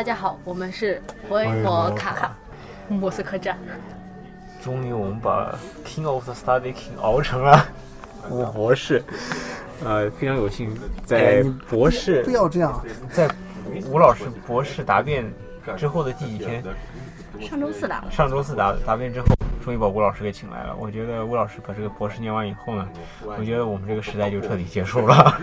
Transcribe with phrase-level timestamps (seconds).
[0.00, 2.34] 大家好，我们是回摩卡，
[2.88, 3.58] 莫斯科站。
[4.62, 5.54] 终于我们把
[5.84, 7.68] King of the Study King 熬成了
[8.30, 9.04] 吴博士，
[9.84, 10.74] 呃，非常有幸
[11.04, 12.82] 在博士不要这样，
[13.12, 13.28] 在
[13.90, 15.30] 吴老师博士答辩
[15.76, 16.64] 之后的第几天？
[17.38, 18.10] 上周四答的。
[18.10, 19.26] 上周四答答辩之后。
[19.62, 20.74] 终于把吴老师给请来了。
[20.78, 22.88] 我觉得吴老师把这个博士念完以后呢，
[23.38, 25.38] 我觉得我们这个时代就彻底结束了。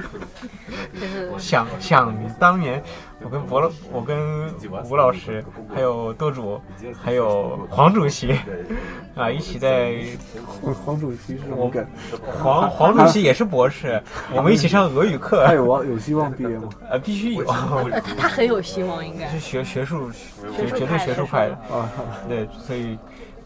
[1.00, 2.82] 就 是想想当年，
[3.24, 4.50] 我跟博了，我跟
[4.90, 5.44] 吴老师，
[5.74, 6.60] 还有舵主，
[7.04, 8.38] 还有黄主席
[9.16, 9.96] 啊，一起在。
[10.86, 11.88] 黄主席是我跟
[12.42, 14.02] 黄黄主席也是博士，
[14.34, 15.46] 我们一起上俄语课。
[15.46, 16.70] 他有有希望毕业吗？
[16.90, 17.46] 呃， 必须有。
[17.46, 21.90] 他他很有希望，应该是学学术，学绝对学术派的啊。
[22.28, 22.98] 对，所以。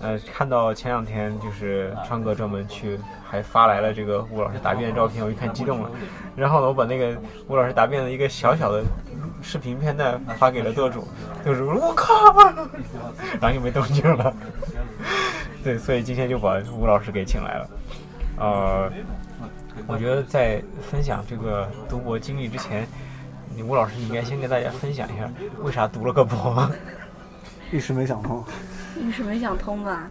[0.01, 5.89] 呃，看到前两天就是川哥专门去，还发来了这个吴老师答辩的照片，我一看激动了。
[6.35, 7.15] 然后呢，我把那个
[7.47, 8.83] 吴老师答辩的一个小小的
[9.41, 11.07] 视频片段发给了舵主，
[11.43, 12.33] 舵主说：“我靠！”
[13.39, 14.33] 然后又没动静了。
[15.63, 17.69] 对，所以今天就把吴老师给请来了。
[18.37, 18.91] 呃，
[19.85, 22.87] 我觉得在分享这个读博经历之前，
[23.55, 25.29] 你吴老师应该先跟大家分享一下，
[25.61, 26.67] 为啥读了个博？
[27.71, 28.43] 一时没想通。
[28.97, 30.09] 一时没想通吧，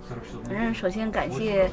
[0.48, 1.70] 反正首先感谢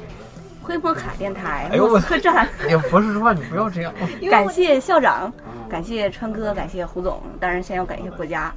[0.62, 2.48] 灰摩卡电台莫斯科站。
[2.62, 3.92] 哎呀， 博士说话你不要这样。
[4.30, 5.32] 感谢校长，
[5.68, 8.52] 感谢川哥，感谢胡总，当然先要感谢国家，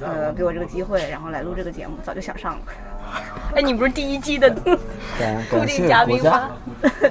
[0.00, 2.60] 呃，给我这个机会，然后来录这个节目，早就想上了。
[3.54, 4.50] 哎，你不是第一季的
[5.50, 6.50] 固定嘉宾吗？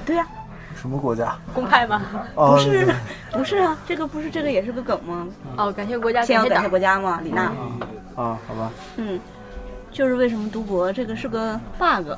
[0.05, 0.27] 对呀。
[0.75, 1.37] 什么国家？
[1.53, 2.01] 公派吗？
[2.35, 2.87] 不是，
[3.31, 5.27] 不是啊，这个不是这个也是个梗吗？
[5.55, 7.21] 哦，感谢国家，先要感谢国家吗？
[7.23, 7.43] 李娜。
[8.15, 8.71] 啊，好吧。
[8.97, 9.19] 嗯。
[9.91, 12.11] 就是为什么读博这个是个 bug，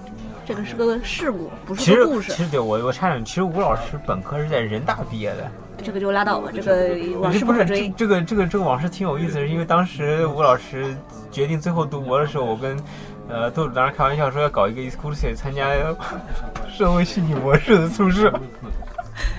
[0.45, 2.31] 这个是个事故，不是个故事。
[2.31, 5.49] 其实对我我插两句，其实吴老师本科是在人大毕业的。
[5.83, 7.89] 这个就拉倒吧，这个往事不可追。
[7.97, 10.95] 这个这个这个往事挺有意思的，因为当时吴老师
[11.31, 12.77] 决定最后读博的时候，我跟
[13.27, 15.71] 呃豆主当时开玩笑说要搞一个 exclusive 参加
[16.69, 18.31] 社会系女博士的宿舍。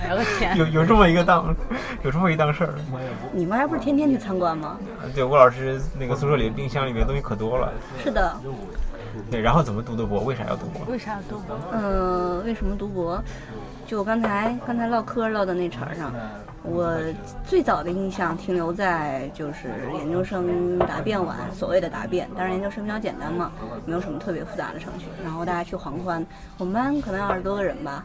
[0.09, 0.55] 我天！
[0.57, 1.55] 有有这么一个档，
[2.03, 2.73] 有这么一档事儿。
[3.31, 4.77] 你们还不是天天去参观吗？
[5.13, 7.71] 对，吴老师那个宿舍里的冰箱里面东西可多了。
[8.03, 8.37] 是的。
[9.31, 10.21] 对，然后怎么读的博？
[10.21, 10.85] 为啥要读博？
[10.91, 11.57] 为啥要读博？
[11.71, 13.23] 嗯，为什么读博？
[13.87, 16.11] 就刚才刚才唠嗑唠的那茬上。
[16.67, 16.97] 我
[17.45, 23.51] 最早的印象停留在就是研究生答辩完，所谓的答辩，当然研究生比较简单嘛，
[23.85, 25.05] 没有什么特别复杂的程序。
[25.23, 26.25] 然后大家去狂欢，
[26.57, 28.03] 我们班可能二十多个人吧，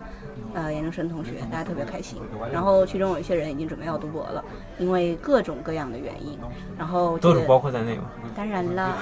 [0.52, 2.20] 呃，研究生同学，大家特别开心。
[2.52, 4.44] 然后其中有一些人已经准备要读博了，
[4.78, 6.38] 因为各种各样的原因。
[6.78, 8.04] 然后都是包括在内吗？
[8.36, 8.94] 当然了。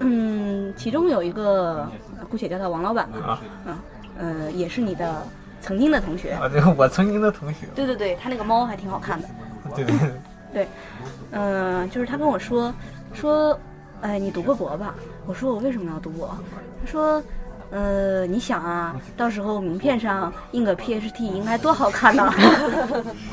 [0.00, 1.88] 嗯，其中有一个，
[2.30, 3.18] 姑且叫他王老板吧。
[3.18, 3.42] 啊。
[3.64, 3.78] 嗯。
[4.18, 5.22] 呃，也是你的。
[5.60, 7.66] 曾经的同学啊，对，我曾经的同学。
[7.74, 9.28] 对对对，他那个猫还挺好看的。
[9.74, 10.10] 对对对。
[10.52, 10.68] 对，
[11.30, 12.74] 嗯，就是他跟我说
[13.14, 13.56] 说，
[14.00, 14.94] 哎，你读个博吧。
[15.26, 16.36] 我说我为什么要读博？
[16.84, 17.22] 他说，
[17.70, 22.32] 呃，你想啊，到时候名片上印个 P H T 应该多好看呢。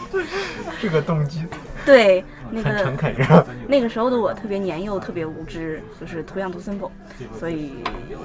[0.80, 1.44] 这个动机。
[1.86, 3.46] 对，那个诚恳是吧？
[3.68, 6.92] 那个时候的我特别年幼，特别无知，就是图样图 simple，
[7.40, 7.76] 所以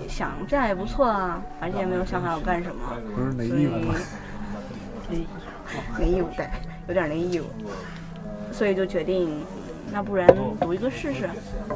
[0.08, 2.82] 想这样也不错啊，而且也没有想好要干什么，
[3.14, 3.94] 不是没义务吗？
[5.98, 6.48] 没义务对，
[6.88, 7.44] 有点没义务，
[8.50, 9.30] 所以就决定，
[9.92, 10.26] 那不然
[10.60, 11.30] 读一个试试，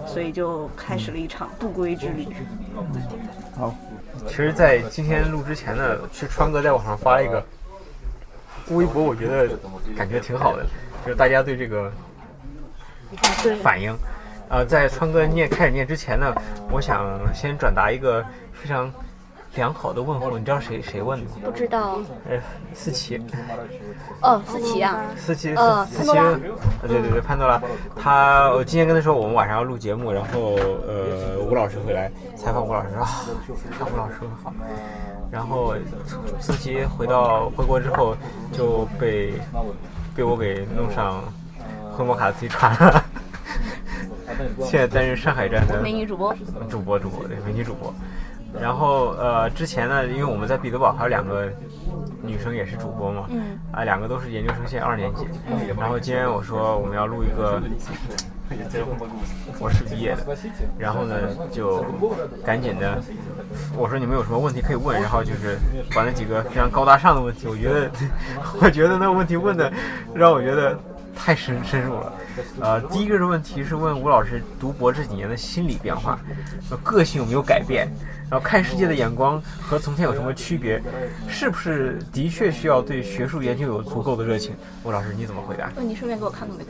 [0.06, 2.26] 所以就开始了一场不归之旅。
[3.56, 3.74] 好，
[4.26, 7.44] 其实，在今天录之前呢，是川哥在网上发了一个
[8.68, 9.48] 微博，我觉得
[9.96, 10.64] 感觉挺好的。
[11.04, 11.92] 就是大家对这个
[13.62, 13.96] 反应，
[14.48, 16.34] 呃，在川哥念开始念之前呢，
[16.70, 18.92] 我想先转达一个非常
[19.56, 20.38] 良好的问候。
[20.38, 21.30] 你知道谁谁问的吗？
[21.44, 21.98] 不知道。
[22.28, 22.38] 呃，
[22.74, 23.20] 思琪。
[24.22, 25.00] 哦，思琪啊。
[25.16, 25.54] 思琪，
[25.90, 26.12] 思琪。
[26.82, 27.60] 对对对，潘多拉。
[28.00, 30.54] 他，我今天跟他说我们晚上要录节目，然后
[30.86, 33.08] 呃，吴老师会来采访吴老师啊，
[33.80, 34.52] 让吴老师好。
[35.30, 35.74] 然后
[36.38, 38.16] 思琪回到回国之后
[38.52, 39.34] 就被。
[40.16, 41.22] 被我给弄上
[41.92, 43.04] 灰摩卡自己船了，
[44.64, 46.34] 现在担任上海站的美女主播，
[46.70, 47.92] 主播主播对美女主播。
[48.60, 51.48] 然后呃，之前呢，因为我们在彼得堡还有两个
[52.22, 55.26] 女生也是主播嘛，嗯，啊，两个都是研究生，现在二年级。
[55.78, 57.60] 然后今天我说我们要录一个
[59.58, 60.26] 博士毕业的，
[60.78, 61.16] 然后呢
[61.50, 61.84] 就
[62.44, 63.00] 赶紧的，
[63.76, 65.58] 我说你们有什么问题可以问，然后就是
[65.94, 67.90] 把那几个非常高大上的问题，我觉得
[68.62, 69.72] 我觉得那个问题问的
[70.14, 70.78] 让我觉得
[71.14, 72.12] 太深深入了。
[72.60, 76.18] 呃，第一个的问题是问吴老师读博这几年的心理变化，
[76.82, 77.88] 个性有没有改变？
[78.30, 80.82] 然后看世界的眼光和从前有什么区别？
[81.28, 84.54] 是不是的确需要对学术研究有足够的热情？
[84.82, 85.70] 吴老师你怎么回答？
[85.76, 86.64] 那你顺便给我看看呗。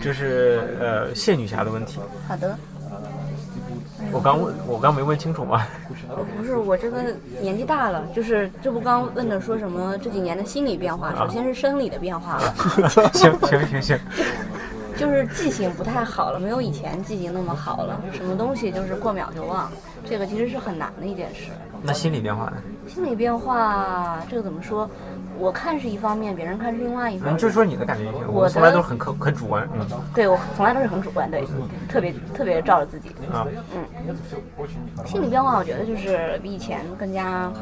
[0.00, 1.98] 这是呃谢女侠的问题。
[2.28, 2.58] 好的。
[4.12, 5.66] 我刚问，我刚没问清楚吗？
[6.38, 7.02] 不是，我这个
[7.40, 12.54] 年纪大了，就是这不刚问的说什么这几年的心理变化，首先是生理的变化 了。
[13.12, 13.98] 行行行行。
[14.96, 19.70] 就是记性不太好了，没有以前记性那么好了，什么东西就是过秒就忘，
[20.08, 21.50] 这个其实是很难的一件事。
[21.82, 22.56] 那心理变化呢？
[22.88, 24.88] 心理变化这个怎么说？
[25.38, 27.36] 我看是一方面，别人看是另外一方面。
[27.36, 29.68] 就是说你的感觉就行，我从来都是很客很主观。
[29.74, 31.44] 嗯，对我从来都是很主观，对，
[31.88, 33.10] 特别特别照着自己。
[33.32, 34.16] 啊，嗯。
[35.04, 37.52] 心理变化，我觉得就是比以前更加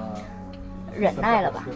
[0.95, 1.67] 忍耐了吧。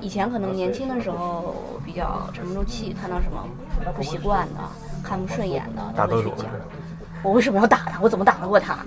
[0.00, 1.54] 以前可能年轻的时候
[1.84, 3.46] 比较沉不住气，看到什么
[3.94, 4.60] 不习惯的。
[5.04, 6.46] 看不顺眼的都会去讲，
[7.22, 8.00] 我为什么要打他？
[8.00, 8.78] 我怎么打得过他？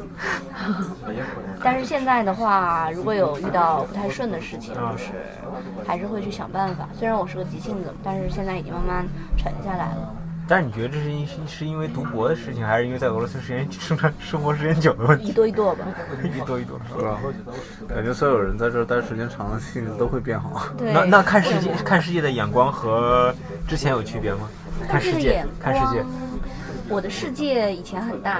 [1.63, 5.11] 但是现在的话，如果有遇到不太顺的事情，就是
[5.87, 6.87] 还是会去想办法。
[6.97, 9.05] 虽然我是个急性子，但是现在已经慢慢
[9.37, 10.13] 沉下来了。
[10.47, 15.29] 但是你觉得这是因是因为读博的事情，还是因为在俄罗斯时间生产生活时间久的问题？
[15.29, 15.85] 一多一多吧，
[16.21, 17.19] 一多一多是吧？
[17.87, 20.67] 感觉所有人在这儿待时间长了，性子都会变好。
[20.77, 20.93] 对。
[20.93, 23.33] 那那看世界看世界的眼光和
[23.67, 24.47] 之前有区别吗？
[24.87, 26.05] 看世界，看世界。
[26.89, 28.39] 我的世界以前很大，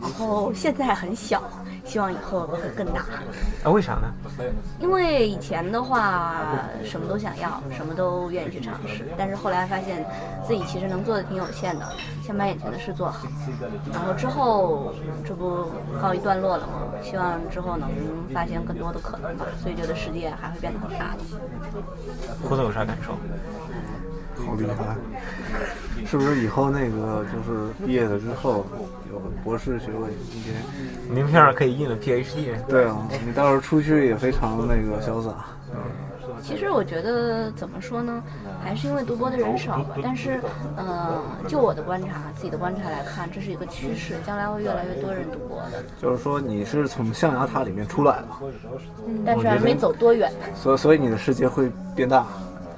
[0.00, 1.42] 然后现在很小，
[1.84, 3.00] 希望以后会更大。
[3.64, 4.12] 啊，为啥呢？
[4.80, 10.04] 因为以前的话什么都想要，什么都愿意去尝试，但是后来发现
[10.46, 11.86] 自己其实能做的挺有限的，
[12.22, 13.28] 先把眼前的事做好。
[13.92, 14.94] 然后之后
[15.24, 15.70] 这不
[16.00, 16.82] 告一段落了吗？
[17.02, 17.90] 希望之后能
[18.32, 19.44] 发现更多的可能吧。
[19.62, 21.18] 所以觉得世界还会变得很大的。
[22.42, 23.12] 胡总有啥感受？
[24.44, 24.96] 好厉害！
[26.06, 28.64] 是不是以后那个就是毕业了之后
[29.10, 32.54] 有博士学位，应该名片上可以印了 PhD？
[32.68, 32.96] 对啊，
[33.26, 35.34] 你到时候出去也非常那个潇洒。
[35.72, 35.78] 嗯，
[36.42, 38.22] 其实我觉得怎么说呢，
[38.62, 39.96] 还是因为读博的人少吧。
[40.00, 40.38] 但是，
[40.76, 45.82] 呃，就我的观察，自己的观察来看，这是一个趋势，将来会越来越多人读博的。
[46.00, 48.28] 就是说，你是从象牙塔里面出来了，
[49.24, 50.30] 但是还没走多远。
[50.54, 52.24] 所所以你的世界会变大。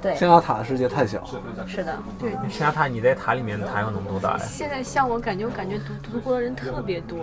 [0.01, 1.25] 对，象牙塔的世界太小。
[1.67, 2.33] 是的，对。
[2.51, 4.45] 象牙塔，你在塔里面，塔要能多大呀？
[4.45, 7.19] 现在像我感觉，我感觉读读博的人特别多。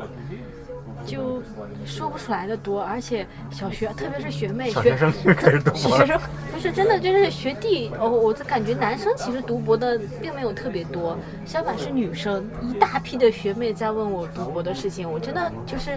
[1.05, 1.39] 就
[1.85, 6.19] 说不出来的多，而且小学，特别是学妹、学生开始读博学生
[6.51, 7.91] 不是真的，就是学弟。
[7.99, 15.07] 哦，我就感觉男生其实读博的并没有特别多，相反是女生一大批的学妹在问我读博的事情。
[15.07, 15.91] 我真的就是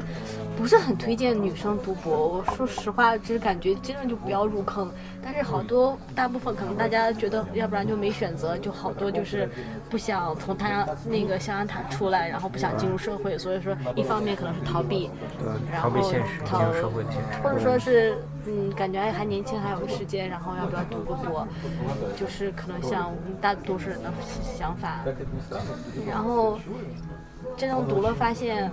[0.58, 2.26] 不是很推荐女生读博。
[2.26, 4.90] 我说实话，就是感觉真的就不要入坑。
[5.22, 9.48] 但是好多大部分可能大家觉得，要不然就没选择，就好多就是
[9.88, 13.38] 不想从他那个象牙塔出来，然后不想进入社会。
[13.38, 15.08] 所以说，一方面可能是逃避。
[15.80, 21.46] 逃避现实，逃社会现实，或者说是，嗯，感觉还年轻，还有时间，然后要不要读个博，
[22.16, 24.12] 就是可能像我们大多数人的
[24.42, 25.04] 想法。
[26.04, 26.58] 然后
[27.56, 28.68] 真正读了，发现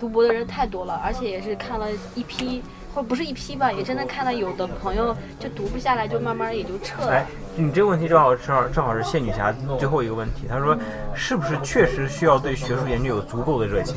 [0.00, 2.62] 读博的人太多了，而且也是看了一批。
[2.92, 7.12] 或不是一批吧，也真的看到有的朋友就读不下来，就慢慢也就撤了。
[7.12, 10.48] 哎，你这个问题正好正好正好是谢女侠最后一个问题。
[10.48, 10.76] 她说，
[11.14, 13.94] 是不是确实需要对学术研究有足够的热情？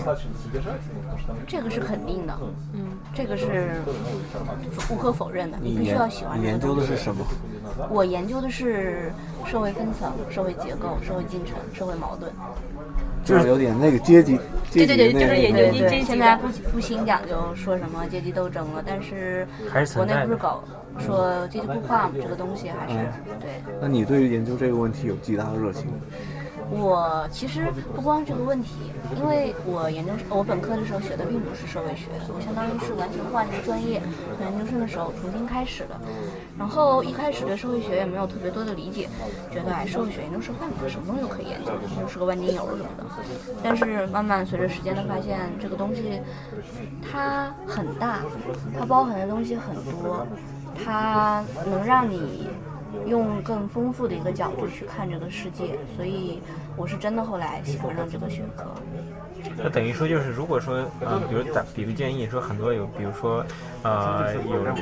[1.47, 2.37] 这个是肯定的，
[2.73, 3.81] 嗯，这个是
[4.91, 5.57] 无可否认的。
[5.59, 6.39] 你必须要喜欢。
[6.39, 7.25] 你研究的是什么？
[7.89, 9.11] 我研究的是
[9.43, 12.31] 社会分层、社会结构、社会进程、社会矛盾。
[13.23, 14.37] 就是有点那个阶级，
[14.71, 16.03] 对对对，就是研究阶级。
[16.03, 19.47] 现在不不兴讲究说什么阶级斗争了，但是
[19.95, 20.63] 国内不是搞
[20.99, 22.13] 说阶级固化嘛？
[22.21, 22.95] 这个东西还是
[23.39, 23.49] 对。
[23.81, 25.87] 那你对于研究这个问题有极大的热情？
[26.75, 28.71] 我其实不光这个问题，
[29.15, 34.01] 因为我研究我本科的时候学的并不是社会学，我相当于是完全换了一个专业，
[34.37, 35.99] 从研究生的时候重新开始的。
[36.57, 39.07] 然后一开始对社会学也没有特别多的理解，
[39.51, 43.05] 觉得哎社会学研究社会嘛，什么东西都可以研究，就是个万金油什么的。
[43.63, 46.19] 但是慢慢随着时间的发现，这个东西
[47.01, 48.19] 它很大，
[48.77, 50.25] 它包含的东西很多，
[50.83, 52.49] 它能让你。
[53.05, 56.41] 用更丰富的一个角度去看这个世界，所以
[56.75, 58.65] 我是真的后来喜欢上这个学科。
[59.57, 63.45] 那等于说就是，如果说，呃，比如打比个建议，说很多有，比如说，
[63.83, 64.73] 呃，有人，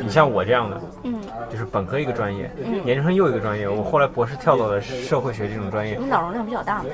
[0.00, 1.20] 你像我这样的，嗯，
[1.50, 2.48] 就是本科一个专业，
[2.84, 5.96] 研究生又一个专业，我后来博士跳到了社会学这种专业。
[5.96, 6.90] 你脑容量比较大吗？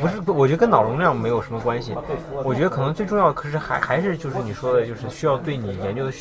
[0.00, 1.94] 不是，我觉得跟脑容量没有什么关系。
[2.42, 6.12] 我觉得可能最重要，可是还还是就是你说的，就是需要对你研究的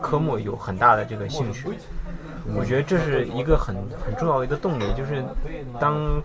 [0.00, 1.68] 科目有很大的这个兴趣。
[2.56, 5.24] 我觉得这是一个很很重要的一个动力，就是
[5.78, 6.22] 当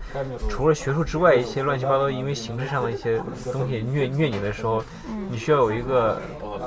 [0.48, 3.20] 除了学术之外一些乱七八糟因为形式上的一些
[3.52, 4.82] 东西虐虐你的时候，
[5.30, 6.20] 你需要有一个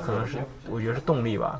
[0.06, 0.38] 可能是
[0.70, 1.60] 我觉得是动力吧，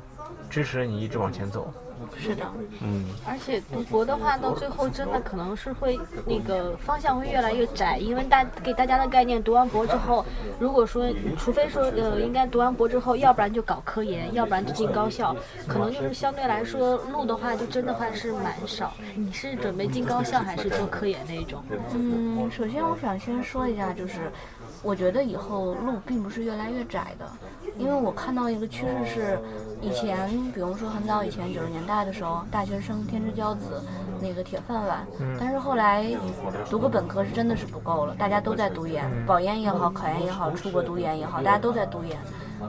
[0.50, 1.72] 支持你一直往前走。
[2.18, 2.42] 是的，
[2.80, 10.24] 嗯，而且读博的话，到最后真的可能是会那个方向会越来越窄，因为大给大家的概念，读完博之后，
[10.58, 11.04] 如果说
[11.38, 15.36] 除非说呃，应该读完博之后，要不然就搞科研，要不然就进高校，
[15.68, 18.94] 可能就是相对来说路的话，就真的话是蛮少。
[19.14, 21.62] 你是准备进高校还是做科研那一种？
[21.92, 24.32] 嗯，首先我想先说一下，就是
[24.82, 27.30] 我觉得以后路并不是越来越窄的，
[27.80, 29.38] 因为我看到一个趋势是，
[29.80, 33.82] 以前比如说很早以前九十年代的时候，大学生天之骄子，
[34.20, 35.06] 那个铁饭碗，
[35.38, 36.06] 但是后来
[36.68, 42.16] 读个本科是真的是不够了，大家都在读研，保研也好，考研也好，出国读研也好，大家都在读研。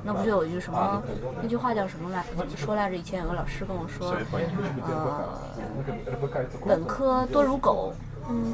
[0.05, 1.03] 那不就有一句什么？
[1.41, 2.23] 那句话叫什么来？
[2.37, 2.95] 怎么说来着？
[2.95, 4.15] 以前有个老师跟我说，
[4.87, 5.27] 呃，
[6.65, 7.93] 本科多如狗，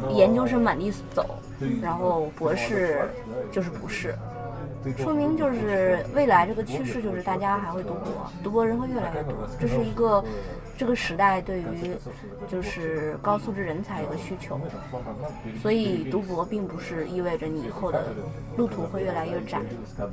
[0.09, 1.23] 研究生满地走，
[1.79, 3.07] 然后博士
[3.51, 4.15] 就是不是。
[4.97, 10.23] 说明就是未来这个趋势就是大家还会读博，读博人会越来越多，这是一个
[10.77, 11.95] 这个时代对于
[12.47, 14.59] 就是高素质人才一个需求，
[15.61, 18.13] 所以读博并不是意味着你以后的
[18.55, 19.61] 路途会越来越窄，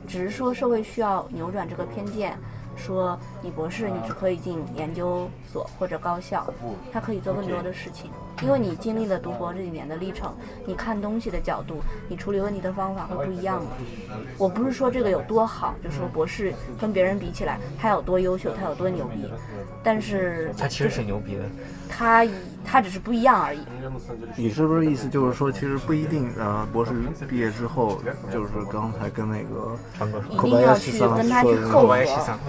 [0.09, 2.37] 只是说社会需要扭转这个偏见。
[2.77, 6.47] 说你博士你只可以进研究所或者高校，
[6.93, 8.11] 他可以做更多的事情，
[8.43, 10.35] 因为你经历了读博这几年的历程，
[10.67, 13.67] 你看东西的角度，你处理问题的方法会不一样的。
[14.39, 19.31] 我不是说这个有多好，就说博士跟别人比起来他有多优秀，他有多牛逼，
[19.83, 21.43] 但是他其实挺牛逼的，
[21.89, 22.27] 他
[22.65, 23.61] 他只是不一样而已。
[24.37, 26.93] 你是不是意思就是说，其实不一定呃，博士
[27.29, 28.01] 毕业之后，
[28.33, 29.77] 就是刚才跟那个
[30.31, 31.99] 一定要去跟他去扣合，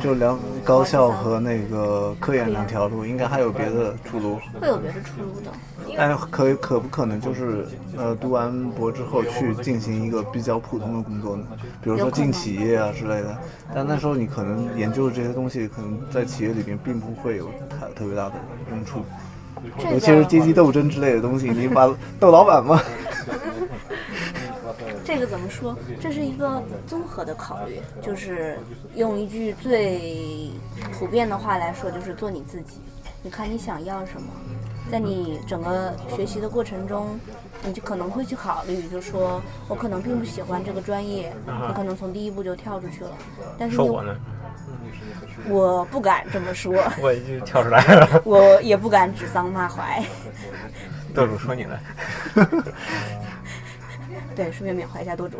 [0.02, 4.40] 就两高校和那个科研两条路，应该还有别的出路。
[4.60, 5.52] 会有别的出路的。
[5.98, 11.46] 但可可不可能就是呃，读完博之后去进行一个比较普通的工作呢？
[11.82, 13.38] 比如说进企业啊之类的。
[13.74, 18.34] 但那时候你可能研究的这些东西，可能在企业里边并不会有太特别大的
[18.72, 19.06] 用处。
[19.92, 21.88] 尤其是阶级斗争之类的东西，你把
[22.20, 22.82] 斗老板吗？
[25.04, 25.78] 这个怎么说？
[26.00, 28.58] 这是一个综合的考虑，就是
[28.96, 30.52] 用一句最
[30.92, 32.80] 普遍的话来说，就是做你自己。
[33.22, 34.28] 你看你想要什么，
[34.92, 37.20] 在你整个学习的过程中，
[37.64, 43.12] 你就可能会去考虑，就说我可能并不喜欢这个专业，你可能从第一步就跳出去了。
[43.58, 44.16] 但是我呢？
[45.48, 48.22] 我不敢这么说， 我已经跳出来了。
[48.26, 50.04] 我也不敢指桑骂槐。
[51.14, 51.80] 舵主说你呢？
[54.36, 55.38] 对，顺便缅怀一下舵主。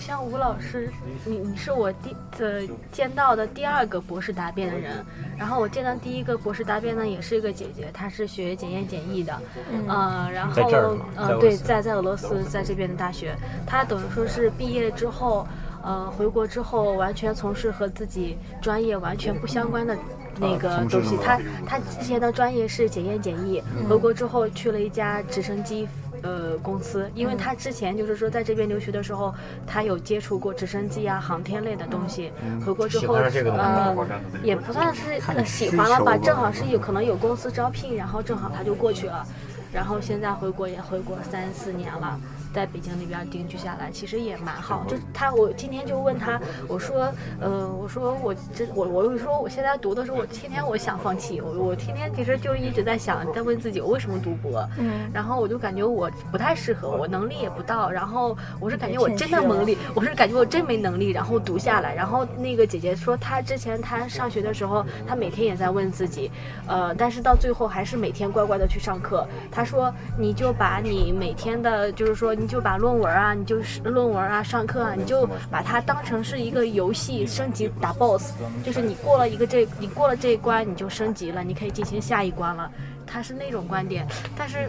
[0.00, 0.90] 像吴老师，
[1.24, 5.04] 你你是我第呃见到的第二个博士答辩的人。
[5.36, 9.40] 然后我见到第一个博士答辩呢，也是一个姐姐，她是学检验检疫的，
[9.70, 13.36] 嗯，然后嗯对，在在俄罗斯，在这边的大学，
[13.66, 15.46] 她等于说是毕业之后。
[15.88, 19.96] 呃，回国之后完全从事和自己专业完全不相关的
[20.38, 21.16] 那个东西。
[21.16, 25.88] 他他之前的专业是检验检疫，回国之后去了一家直升机
[26.20, 29.34] 呃公司，因为他之前就是说在这边留学的时候，
[29.66, 32.30] 他有接触过直升机啊航天类的东西。
[32.66, 33.96] 回国之后呃
[34.42, 39.26] 也不算是喜欢了吧，正好是有可能有公司招聘，然后正好他就过去了，
[39.72, 42.20] 然后现在回国也回国三四年了。
[42.52, 44.84] 在北京那边定居下来，其实也蛮好。
[44.88, 54.66] 就他，我今天就问他，我说，呃，我说我这我我又说我现在读的时候，我天天我想放弃，我我天天其实就一直在想，在问自己我为什么读博。
[54.78, 55.10] 嗯。
[55.12, 57.90] 然后我就感觉我不太适合，我能力也不到。
[57.90, 61.10] 然后我是感觉我真的能力，我是感觉我真没能力。
[61.10, 66.30] 然后读下来，然后那个姐姐说，她之前她上学的时候，她每天也在问自己，
[66.66, 69.26] 呃，但是到最后还是每天乖乖的去上课。
[69.50, 72.34] 她说，你就把你每天的，就是说。
[72.38, 78.32] 你就把论文啊，你就是论文啊，上课啊，你就把它当成是一个游戏升级打 BOSS，
[78.64, 82.70] 就是你过了一个这，你过了这一关，你就升级了，你可以进行下一关了。
[83.10, 84.68] 他是那种观点，但是，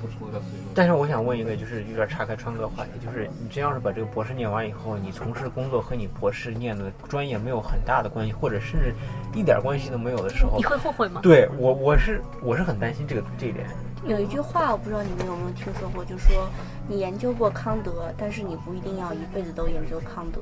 [0.74, 8.94] 但是我想问一个，就是有点岔开川哥话题，就是你真要是把这个博士念完以后，你从事工作和你博士念的专业没有很大的关系，或者甚至
[9.36, 11.20] 一点关系都没有的时候，你会后悔吗？
[11.22, 13.68] 对我，我是我是很担心这个这一点。
[14.08, 16.50] 有一句话，我不知道你们有没有听说过，就说
[16.88, 20.40] 你研究过康德，但是你不一定要一辈子都研究康德。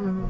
[0.00, 0.22] 嗯，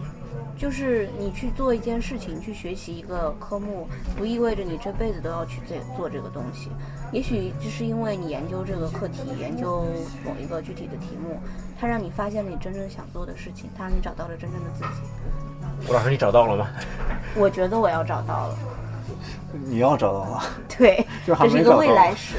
[0.57, 6.71] 就是你去做一件事情，去学习一个科目，不意味着你这辈子都要去做做这个东西。
[7.13, 9.85] 也许就是因为你研究这个课题，研究
[10.25, 11.39] 某一个具体的题目，
[11.79, 15.89] 它让你发现了你真正想做的事情，它让你找到了真正的自己。
[15.89, 16.67] 吴老师，你找到了吗？
[17.37, 18.59] 我觉得我要找到了。
[19.53, 20.43] 你要找到了，
[20.77, 22.37] 对， 这是一个未来时，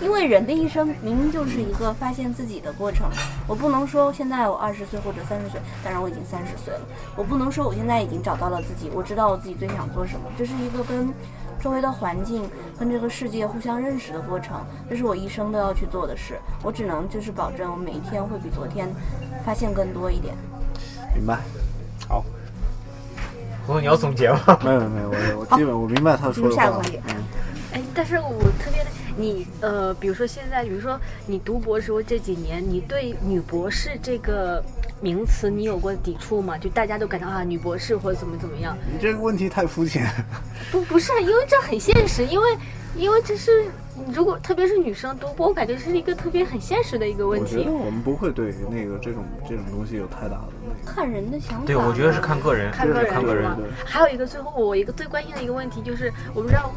[0.00, 3.08] 因为人的一生明明就是一个发现自己的过程。
[3.46, 6.80] 我不能说现在我二十岁或者三十岁，当然我已经三十岁了。
[7.16, 10.26] 我不能说我现在已经找到了自己，我知道我自己最想做什么。
[10.36, 11.12] 这是一个跟
[11.60, 16.40] 周围的环境跟这个世界互相认识的过程，这是我一生都要去做的事。
[16.64, 18.88] 我只能就是保证我每一天会比昨天
[19.44, 20.34] 发现更多一点。
[21.14, 21.38] 明白。
[23.62, 23.66] 好。
[23.66, 24.58] 不过你要总结吗？
[24.62, 26.82] 没有没有，我我基本我明白他说的话。
[27.08, 27.24] 嗯。
[27.72, 34.62] 哎，但是我特别的你呃，比如说现在，比如说你读博时候这几年，你对女博士这个
[35.00, 36.58] 名词你有过抵触吗？
[36.58, 38.76] 就大家都感到啊，女博士或者怎么怎么样？
[38.92, 40.06] 你这个问题太肤浅。
[40.70, 42.58] 不不是，因为这很现实，因为
[42.94, 43.64] 因为这是
[44.12, 47.56] 如果特别是女生读博，我感觉是一个特别很现实的一个问题。
[47.58, 50.48] 我觉得我们不会对那个这种这种东西有太大的
[50.84, 51.66] 看人的想法。
[51.66, 53.50] 对，我觉得是看个人，看个人，看个人。
[53.84, 56.72] 还有一个最后我一个最关心的一个问题就是，我不知道。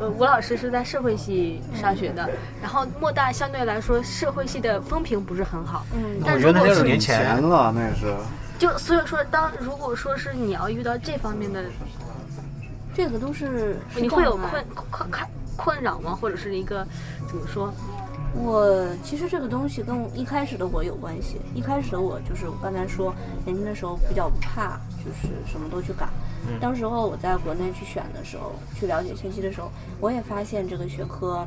[0.00, 2.28] 呃，吴老师是在社会系上学的，
[2.60, 5.86] 然后莫大相对来说社会系的风评不是很好。
[5.94, 8.12] 嗯，我觉得那是年前了，那是。
[8.58, 11.62] 就所以说，当如果说是你要遇到这方面的，
[12.92, 16.16] 这个都是你会有困困困困扰吗？
[16.20, 16.86] 或者是一个
[17.26, 17.72] 怎么说？
[18.36, 21.40] 我其实这个东西跟一开始的我有关系。
[21.54, 26.08] 一开始的我就是我刚才说，年轻的时候比较怕，就是什么都去干。
[26.60, 29.70] 当时候我在国内去选的时候，去了解信息的时候，
[30.00, 31.46] 我也发现这个学科，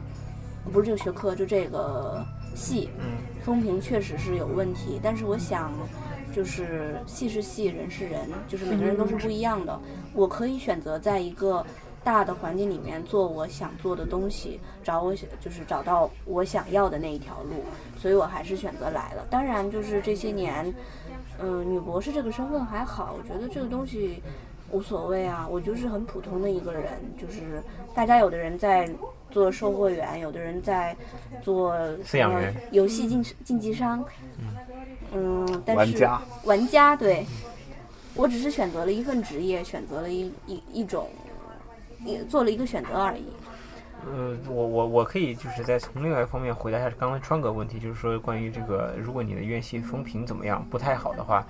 [0.71, 2.89] 不是这个学科，就这个系，
[3.43, 4.97] 风评确实是有问题。
[5.03, 5.73] 但是我想，
[6.33, 9.77] 就是系是系，人是人，就是每个人都是不一样的。
[10.13, 11.65] 我可以选择在一个。
[12.07, 17.65] 大的环境里面做我想做的东西，找我想就是找到我想要的那一条路，
[17.99, 19.27] 所以我还是选择来了。
[19.29, 20.73] 当然，就是这些年，
[21.37, 24.23] 嗯，女博士这个身份还好，我觉得这个东西
[24.71, 25.45] 无所谓啊。
[25.51, 27.61] 我就是很普通的一个人，就是
[27.93, 28.89] 大家有的人在
[29.29, 30.95] 做售货员，有的人在
[31.41, 34.01] 做饲养员、游戏竞竞技商，
[35.11, 37.25] 嗯，但是玩家玩家对，
[38.15, 41.09] 我只是选择了一份职业，选择了一一一种。
[42.05, 43.25] 也做了一个选择而已。
[44.05, 51.45] 呃，我我我可以就是在从另外一方面回答一下刚刚川哥问题，就是说关于这个，如果你的院系风评怎么样不太好的话，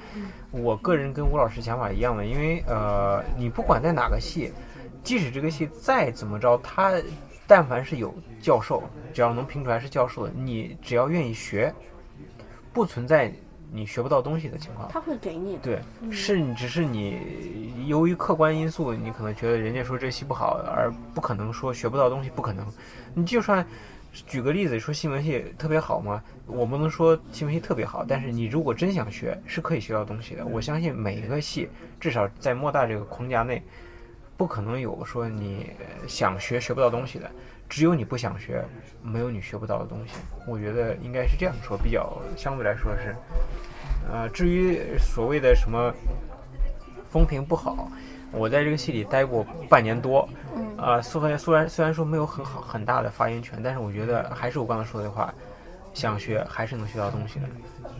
[0.51, 4.53] 我个人跟吴老师想法一样的，因为呃，你不管在哪个系，
[5.03, 6.93] 即使这个系再怎么着，他
[7.45, 8.81] 但凡是有教授，
[9.13, 11.71] 只要能评出来是教授的，你只要愿意学，
[12.71, 13.31] 不存在。
[13.71, 15.57] 你学不到东西的情况，他会给你。
[15.57, 15.79] 对，
[16.11, 22.65] 是你只是你由于客观因素，你可能觉得人家说这戏不好，而不可能说学不到东西，不可能。
[23.13, 23.65] 你就算
[24.13, 26.23] 举个例子说新闻系特别好吗？
[26.45, 30.45] 我不能说新闻系特别好，但是你如果真想学，是可以学到东西的。
[30.45, 33.61] 我相信每一个系，至少在莫大这个框架内，
[34.37, 35.71] 不可能有说你
[36.07, 37.29] 想学学不到东西的。
[37.69, 38.63] 只有你不想学，
[39.01, 40.13] 没有你学不到的东西。
[40.47, 43.15] 我觉得应该是这样说，比较相对来说是。
[44.09, 45.93] 呃，至于所谓的什么
[47.09, 47.91] 风评不好，
[48.31, 50.27] 我在这个戏里待过半年多，
[50.77, 55.33] 啊，虽然虽然虽然说没有很好很大的发言权，但是我觉得还是我刚才说的话，
[55.93, 57.45] 想学还是能学到东西的。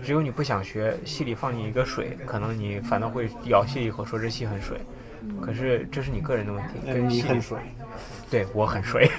[0.02, 4.80] 只有你不想学，戏里放你一个水，可能你反倒会咬戏一口说这戏很水。
[5.42, 7.58] 可是这是你个人的问题，跟戏很水。
[8.30, 9.10] 对我很水。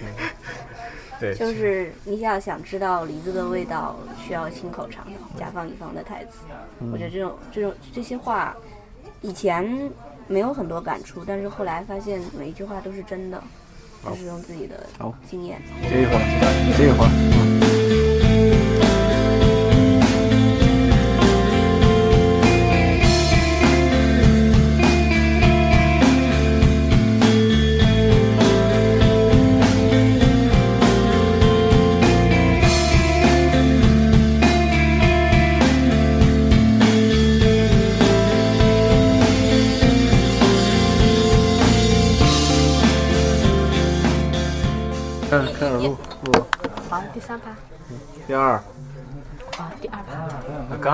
[1.21, 5.39] 对，就是你要想知道梨子的味道，需要亲口尝尝。
[5.39, 6.39] 甲方乙方的台词，
[6.93, 8.57] 我觉得这种这种这些话，
[9.21, 9.91] 以前
[10.27, 13.43] 没有很多感触，但是后来发现每一句话都是真的，
[14.05, 14.87] 就是用自己的
[15.29, 15.61] 经验。
[15.83, 17.38] 歇一会儿，歇一会儿。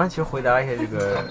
[0.08, 1.24] 其实回答一下这个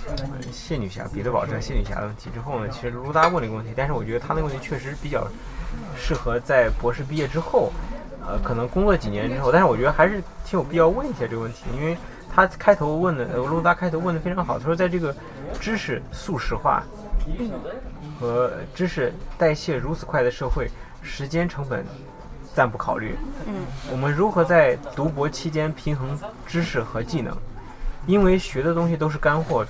[0.52, 5.26] 谢女侠彼得堡这谢女侠的问题之后呢，其实卢达问了一个问题，但是我觉得他那个问题确实比较
[5.96, 7.72] 适合在博士毕业之后，
[8.26, 11.96] 呃，可能工作几年之后，但是我觉得还是挺有必要问一下这个问题，因为
[12.34, 15.14] 他开头问的，卢达开头问的非常好，他说在这个
[15.60, 16.82] 知识速食化
[18.18, 20.68] 和知识代谢如此快的社会，
[21.02, 21.84] 时间成本。
[22.52, 23.16] 暂不考虑。
[23.46, 27.32] 嗯，我们如何在读博期间平衡知识和技能？
[28.06, 29.64] 因为学的东西都是干货，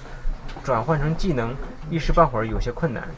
[0.65, 1.55] 转换成技能
[1.91, 3.09] 一时半会儿有些困难。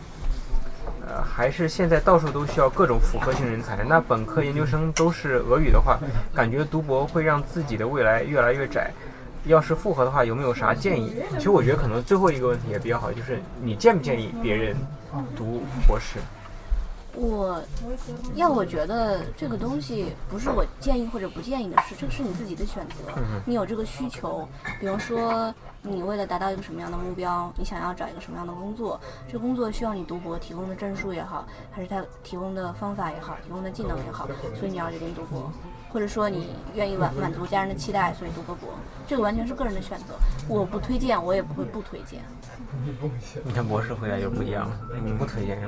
[1.07, 3.85] 呃，还是现在到处都需要各种复合型人才。
[3.85, 5.99] 那本科、研究生都是俄语的话，
[6.35, 8.91] 感觉读博会让自己的未来越来越窄。
[9.45, 11.17] 要是复合的话，有没有啥建议？
[11.33, 14.77] 其实我觉得可能最后一个问题也比较好，就是你建不建议别人
[15.37, 16.21] 读博士？
[17.15, 17.63] 我
[18.35, 23.13] 要我觉得这个东西不是我建议或者不建议的事，这个是你自己的选择。
[23.45, 24.49] 你有这个需求，
[24.81, 28.99] 比如说你为了达到一个什么样的目标，你想要找一个什么样的工作，
[29.31, 34.27] 这工作需要你读博提供的证书也好，还是他提供的方法也好，提供的技能也好，
[34.59, 35.53] 所以你要决定读博，
[35.93, 38.71] 或者说你愿意满满足家人的期待，所以读个博，
[39.07, 40.15] 这个完全是个人的选择。
[40.49, 42.23] 我不推荐，我也不会不推荐。
[43.45, 45.61] 你看博士回来就不一样了，你不推荐。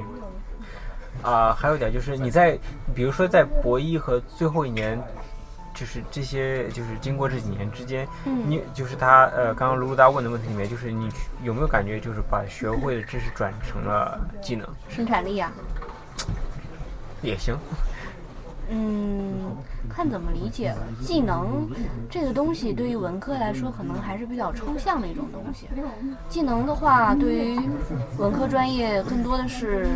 [1.23, 2.59] 啊，还有一点就是你在，
[2.95, 5.01] 比如说在博一和最后一年，
[5.73, 11.09] 就是这些，就是经过这几年之间，你就是他呃，刚刚卢卢达问的问题里面，就是你
[11.43, 14.69] 有没有感觉就是把学会的知识转成了技能？
[14.89, 15.51] 生产力啊，
[17.23, 17.57] 也行。
[18.69, 19.57] 嗯，
[19.89, 20.79] 看怎么理解了。
[21.03, 21.69] 技能
[22.11, 25.69] 这个东西对于文科来说，可能还是比较抽象的一种东西。
[26.29, 27.61] 技能的话，对于
[28.19, 29.87] 文科专业更多的是。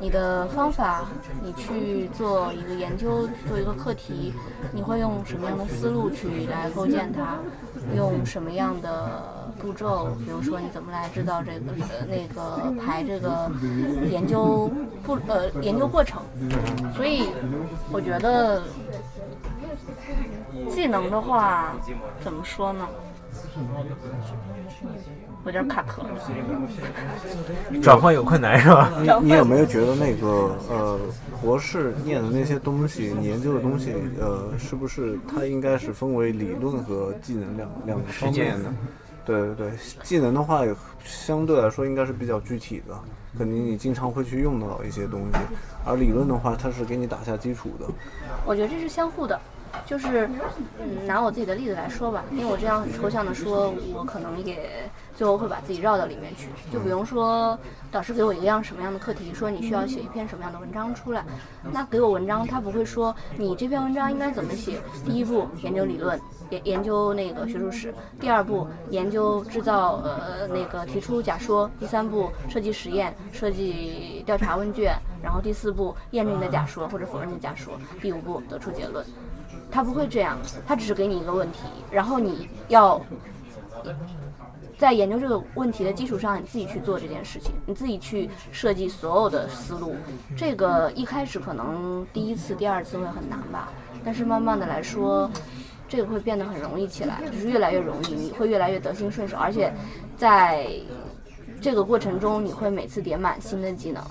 [0.00, 1.04] 你的方法，
[1.42, 4.32] 你去做一个研究，做一个课题，
[4.72, 7.38] 你会用什么样的思路去来构建它？
[7.94, 10.08] 用什么样的步骤？
[10.24, 13.50] 比如说，你怎么来制造这个呃那个排这个
[14.10, 14.70] 研究
[15.04, 16.22] 步呃研究过程？
[16.96, 17.28] 所以，
[17.92, 18.62] 我觉得
[20.70, 21.74] 技能的话，
[22.22, 22.88] 怎么说呢？
[25.44, 26.02] 有点卡壳，
[27.80, 28.92] 转换有困难是吧？
[29.00, 30.98] 你你有没有觉得那个呃，
[31.40, 38.70] 博士念的那些东西，你研究的东西，呃，是不是它应该是分为理论和技能两两个方面的？
[39.24, 39.72] 对对对，
[40.02, 40.62] 技能的话，
[41.04, 42.94] 相对来说应该是比较具体的，
[43.38, 45.38] 肯定你经常会去用到一些东西，
[45.86, 47.86] 而理论的话，它是给你打下基础的。
[48.44, 49.40] 我觉得这是相互的。
[49.86, 50.28] 就是，
[50.78, 56.48] 嗯，拿我自己的例子来说吧，因为我这样很抽象的说，我可能也最后会把自己绕到里面去。
[56.72, 57.58] 就比如说，
[57.90, 61.24] 导师给我一样什么样的课题，说你需要写一篇什么样的文章出来，
[61.72, 64.78] 那给我文章，他不会说你这篇文章应该怎么写。
[65.04, 79.04] 第一步研究理论，研研究那个学术史；第二步研究制造，呃，那个提出假说；第三步设计实验，设计调查问卷；然后第四步验证你的假说或者否认你的假说；第五步得出结论。
[79.70, 81.58] 他不会这样，他只是给你一个问题，
[81.90, 83.00] 然后你要
[84.76, 89.94] 在研究这个问题的基础上，你自己去做这件事情，你自己去设计所有的思路。
[90.36, 93.68] 这个一开始可能第一次、第二次会很难吧，
[94.04, 95.30] 但是慢慢的来说，
[95.86, 99.72] 这个会变得很容易起来，就是越来越容易，你会越来越得心顺手，而且
[100.16, 100.66] 在
[101.60, 104.02] 这个过程中，你会每次点满新的技能，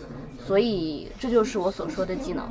[0.46, 2.50] 所以这就是我所说的技能。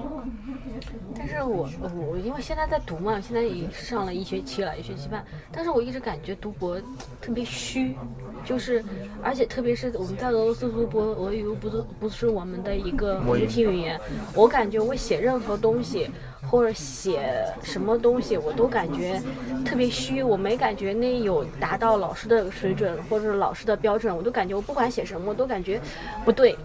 [1.16, 5.24] 但是我我因为现在在读嘛，现在也上了一学期了，一学期半。
[5.50, 6.80] 但是我一直感觉读博
[7.20, 7.96] 特别虚，
[8.44, 8.84] 就是
[9.20, 13.98] 而且特别是我们在俄罗斯读博，俄语又不是不是我们的一个母体语言，
[14.32, 16.08] 我感觉我写任何东西
[16.48, 19.20] 或者写什么东西，我都感觉
[19.64, 25.80] 特别虚，我没感觉那有达到老师的水准或者是老师的标准，我都感觉我不管写什么，我都感觉
[26.24, 26.56] 不对。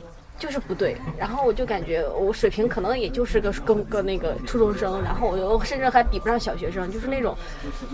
[0.43, 7.34] 就是不对，然后我就感觉我水平可能也就是个跟个那个初中生，然后我甚至还比不上小学生，就是那种，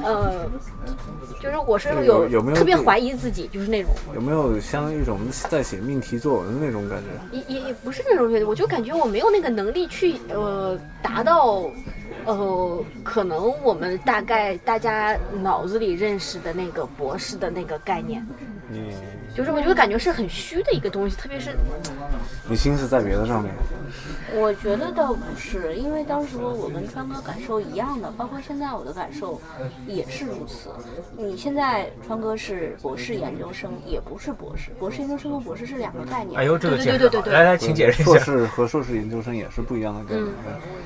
[0.03, 0.49] 呃，
[1.39, 6.97] 就是我是有有没有特别怀疑自己，就是那种有没有像一种在写命题作文的那种感
[7.31, 7.37] 觉？
[7.37, 11.69] 也也也不是那种觉得，我就感觉我没有那个能力去呃达到，
[12.25, 18.25] 呃，可能我们大概大家脑子里认识的那个博士的那个概念。
[18.71, 18.91] 嗯。
[19.35, 21.55] 就是我觉得感觉是很虚的一个东西，特别是
[22.49, 23.53] 你心思在别的上面。
[24.35, 29.41] 我觉得倒不是，因为当时我跟川哥感受一样的，包括现在我的感受
[29.87, 30.69] 也是如此。
[31.17, 36.39] 你现在川哥是博士研究生，也不是博士，博士研究生和博士是两个概念。
[36.39, 38.11] 哎呦，这个对对对对，来来，请解释一下。
[38.11, 40.27] 硕士和硕士研究生也是不一样的概念。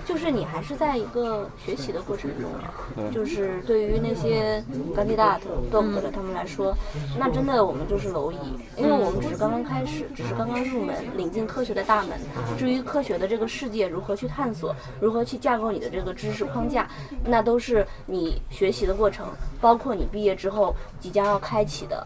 [0.06, 4.64] 就是你还是在一个学习的过程中，就是对于那些
[4.96, 6.76] candidate doctor 他们来说，
[7.20, 12.18] 那真的我们就是蝼蚁，因为我们只是刚刚开始，只是刚刚入门，领进科学的大门。
[12.58, 16.88] 至于科学的这个世界如何去探索，如何去架构你的这个知识框架，
[17.26, 19.28] 那都是你学习的过程，
[19.62, 22.06] 包括你毕业之后即将要开启的，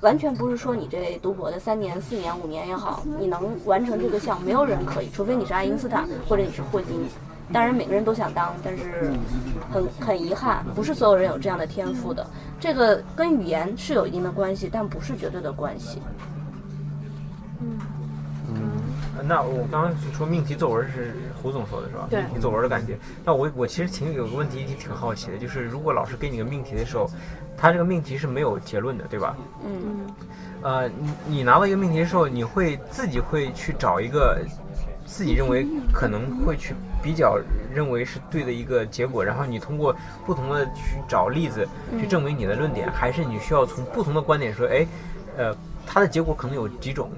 [0.00, 7.08] 完全不是说你这读博的三年、四年、五年也好，你能完成这个项，没有人可以，除非你是爱因斯坦或者你是霍金。
[7.52, 9.10] 当然每个人都想当，但是
[9.70, 12.26] 很很遗憾，不是所有人有这样的天赋的。
[12.60, 16.02] 这个跟语言是有一定的关系，但不是绝对的关系。
[17.60, 17.78] 嗯
[18.50, 22.06] 嗯那我刚刚说命题作文是胡总说的是吧？
[22.10, 22.22] 对。
[22.22, 22.98] 命题作文的感觉。
[23.24, 27.10] 那我我其实挺有个问题挺好奇的，就是如果老师给你个命题的时候，
[27.56, 29.36] 他这个命题是没有结论的，对吧？
[29.64, 30.06] 嗯。
[30.60, 34.38] 呃，你你拿到一个命题的时候，你会自己会去找一个
[35.08, 37.40] 自己认为可能会去比较
[37.74, 41.66] 认为是对的一个结果，然后你通过不同的去找例子
[41.98, 44.86] 去证明你的论点，还是你需要从不同的观点说，哎，
[45.38, 47.10] 呃，它的结果可能有几种，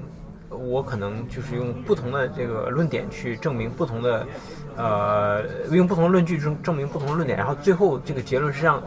[0.48, 4.26] 我可能就是用不同的这个论点去证明不同的，
[4.76, 8.81] 呃，用不同的论据证证明不同的论点，然后最后这个结论是让。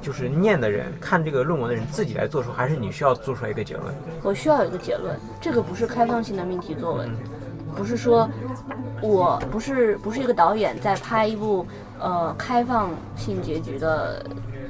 [0.00, 3.92] 就是念的人看这个论文的人自己来做出，还是你需要做出来一个结论？
[4.22, 7.10] 我需要有一个结论，这个不是开放性的命题作文，
[7.76, 8.28] 不是说
[9.00, 11.66] 我不是不是一个导演在拍一部
[11.98, 14.24] 呃开放性结局的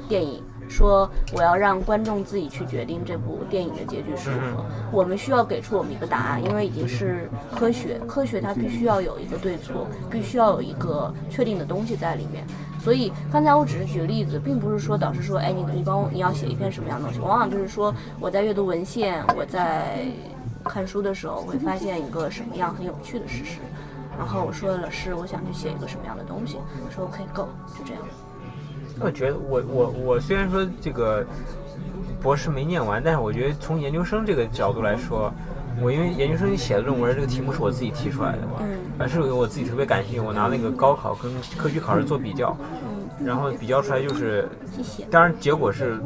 [0.07, 4.65] 电影，说我要让观众自己去决定这部电影的结局是如何。
[4.91, 12.45] 我们需要给出我们一个答案，因为已经是科学，科学它必须要有一个对错，必须要有一个确定的东西在里面。
[12.79, 17.19] 所以刚才我只是举例子，并不是说导师说，哎，你你帮我你要写一篇什么样的东西。
[17.19, 20.05] 往往就是说我在阅读文献，我在
[20.63, 23.59] 看书的时候会发现一个什么样很有趣的事实，
[24.17, 26.57] 然后我说老师，我想去写一个什么样的东西，
[26.89, 28.01] 说 OK go，就这样。
[28.99, 31.25] 我觉得我我我虽然说这个
[32.21, 35.31] 博士没念完，但是我觉得从研究生这个角度来说。
[35.81, 40.19] 我因为研究生写的论文，这个题目是我自己提出来的，嗯，而是我自己特别感兴趣。
[40.19, 44.45] 我拿那个高考跟科举考试做比较，嗯，然后比较出来就是，
[45.09, 45.97] 当然结果是，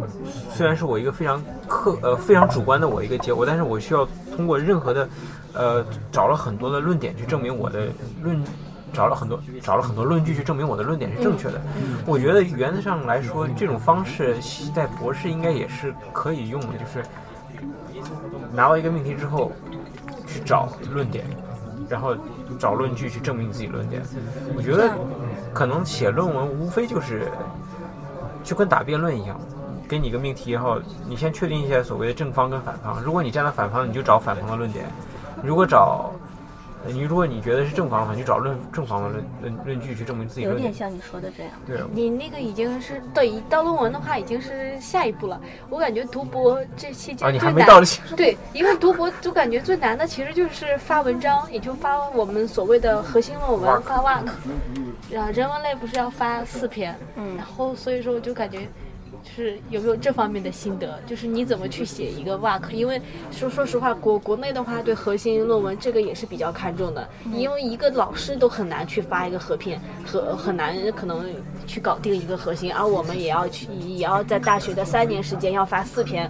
[0.52, 5.10] 虽然是我一个非常客呃非常主观的我一个结果，但是我需要通过任何的，
[5.54, 7.88] 呃，找了很多的论点去证明我的
[8.22, 8.40] 论，
[8.94, 11.60] 找了很多找了很多论据去证明我的论点是正确的。
[12.06, 14.38] 我觉得原则上来说，这种方式
[14.74, 17.04] 在博士应该也是可以用的，就是。
[18.56, 19.52] 拿到一个命题之后，
[20.28, 21.26] 去找论点，
[21.90, 22.16] 然后
[22.60, 24.04] 找论据去证明自己论点。
[24.56, 24.92] 我觉得
[25.52, 27.32] 可能写论文无非就是
[28.44, 29.40] 就跟打辩论一样，
[29.90, 33.02] 给你一个命题，以后你先确定一下所谓的正方跟反方。
[33.02, 34.86] 如果你站在反方，你就找反方的论点；
[35.42, 36.12] 如果找
[36.86, 40.42] 你如果你觉得是正方的话，你就找论正方的论论论据去证明自己。
[40.42, 41.52] 有点像你说的这样。
[41.66, 41.80] 对。
[41.92, 45.40] 你那个已经是对到论文的话，已经是下一步了。
[45.70, 47.82] 我感觉读博这期间啊，你还没到
[48.16, 54.30] 对，因为读博就感觉最难的其实就是发文章，也就发我们所谓的核心论文发 work。
[55.10, 58.68] 然后人文类不是要发四篇，嗯，然后所以说我就感觉。
[59.22, 61.00] 就是有没有这方面的心得？
[61.06, 62.72] 就是你怎么去写一个 work？
[62.72, 71.26] 因为说说实话，国国内的话对核心论文这个也是比较看重的，因为一个老师都很难去发一个合片，和很难可能
[71.68, 76.30] 去搞定一个核心，而我们也要去也要在大学的三年时间要发四篇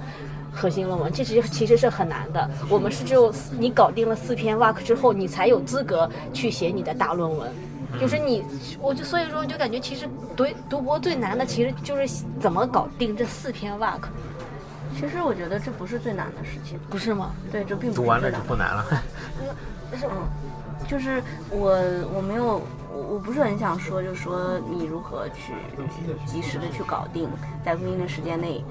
[0.51, 2.49] 核心论文，这其实其实是很难的。
[2.69, 7.49] 我们是只有你搞定了四篇 work 之后，你才有资格去写你的大论文。
[7.99, 8.43] 就是你，
[8.79, 14.03] 我就所以说，就感觉其实读读博最难的，其实就是怎么搞定这四篇 work。
[14.95, 17.31] 其实我觉得这不是最难的事情，不是吗？
[17.51, 18.85] 对，这并不读完了就不难了。
[19.97, 20.27] 是嗯，
[20.87, 21.71] 就是我
[22.13, 22.61] 我没有。
[22.95, 25.53] 我我不是很想说，就是说你如何去
[26.27, 27.27] 及时的去搞定，
[27.65, 28.63] 在规定的时间内，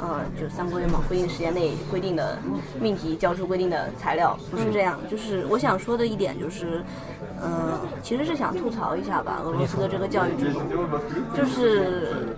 [0.00, 2.38] 呃，就三个月嘛，规定时间内规定的
[2.80, 4.96] 命题交出规定的材料，不是这样。
[5.10, 6.84] 就是我想说的一点就是，
[7.40, 10.60] 呃，其实是想吐槽一下吧，俄罗斯的这个教育制度。
[11.36, 12.28] 就是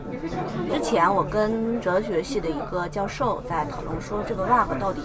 [0.72, 5.02] 之前我跟哲学系的一个教授在讨论说，这个 rug 到底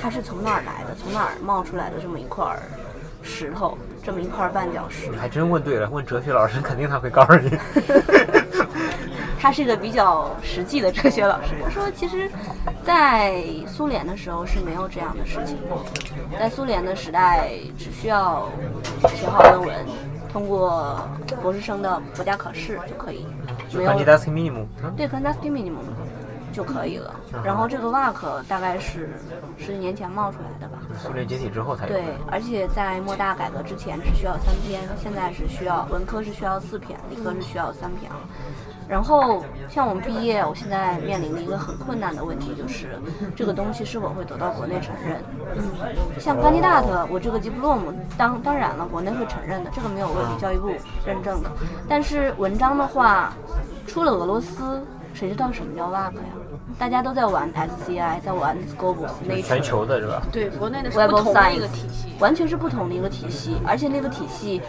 [0.00, 2.58] 它是从哪儿来的，从哪儿冒出来的这么一块
[3.22, 3.76] 石头。
[4.04, 5.88] 这么一块绊脚石，你还真问对了。
[5.88, 7.50] 问哲学老师，肯定他会告诉你。
[9.38, 11.48] 他是一个比较实际的哲学老师。
[11.64, 12.30] 他说，其实，
[12.84, 15.58] 在苏联的时候是没有这样的事情。
[16.38, 18.48] 在苏联的时代，只需要
[19.16, 19.74] 写好论文，
[20.32, 20.96] 通过
[21.42, 23.26] 博士生的国家考试就可以。
[23.72, 23.84] 没有。
[23.84, 25.84] 对 c a n d i d a t minimum。
[26.52, 27.14] 就可以了。
[27.42, 29.18] 然后这个 WAC 大概是
[29.58, 30.78] 十几年前冒出来的吧。
[30.98, 31.92] 苏联解体之后才有。
[31.92, 38.12] 对，而且在莫大改革之前只需要三篇，现在是需要文科是需要四篇，理科是需要三篇。
[38.88, 43.00] 然后像我们毕业，我现在面临的一个很困难的问题就是，
[43.34, 45.22] 这个东西是否会得到国内承认？
[45.56, 50.68] 嗯，像 Candidate，我这个 Diplom，当当然了，国内会承认的，这个没有问题，教育部
[51.06, 51.50] 认证的。
[51.88, 53.32] 但是文章的话，
[53.86, 54.84] 出了俄罗斯。
[55.14, 56.22] 谁知道什么叫 WAC 呀？
[56.78, 60.22] 大家都在玩 SCI，在玩 Scopus，那全球的是吧？
[60.32, 64.60] 对，国内的是不同的一个体系，完全是不同的一个体系，而且那个体系。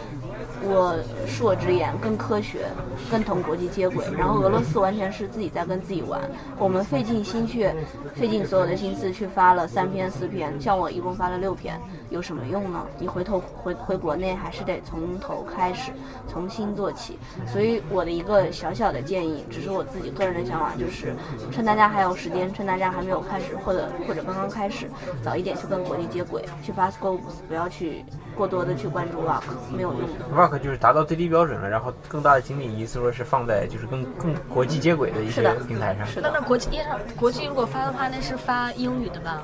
[0.66, 0.96] 我
[1.26, 2.66] 恕我直言，更科学，
[3.10, 4.04] 更同国际接轨。
[4.16, 6.20] 然后俄罗斯完全是自己在跟自己玩。
[6.58, 7.74] 我们费尽心血，
[8.14, 12.84] 费尽所有的心思去发了三篇四篇，像我一共发了六篇，有什么用呢？
[12.98, 15.92] 你回头回回国内还是得从头开始，
[16.28, 17.18] 重新做起。
[17.46, 21.14] 所以我的一个小小的建议，只是我自己个人的想法，就是
[21.52, 24.90] 趁大家还有时间，趁大家还没有开始，或者或者刚刚开始，
[25.22, 28.04] 早一点去跟国际接轨，去发 scopes，不要去。
[28.36, 29.42] 过多的去关注 WAC，
[29.74, 30.24] 没有用的。
[30.34, 36.06] work 就是达到最低标准了，然后更大的精力，意思说是放在就是跟更国际接轨的一些平台上。
[36.06, 39.42] 是的，那那国际上国际如果发的话，那是发英语的吧？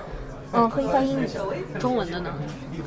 [0.52, 1.78] 嗯，可以翻英语的。
[1.78, 2.30] 中文的呢？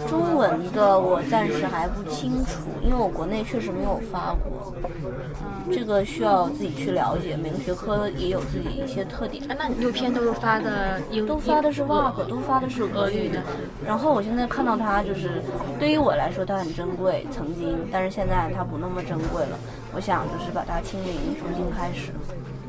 [0.08, 7.38] 中文的我暂时还不清楚，因为我国内确实没有发过，嗯这个需要自己去了解。
[7.38, 9.42] 每个学科也有自己一些特点。
[9.50, 13.42] 啊，那你六篇都是发的英，都发的是英 WAC，都发的是俄语的。
[13.86, 15.42] 然后我现在看到它，就是
[15.80, 19.58] 对于我来说它很珍贵，曾经，但是现在它不那么珍贵了。
[19.96, 22.12] 我想就是把它清零，重新开始。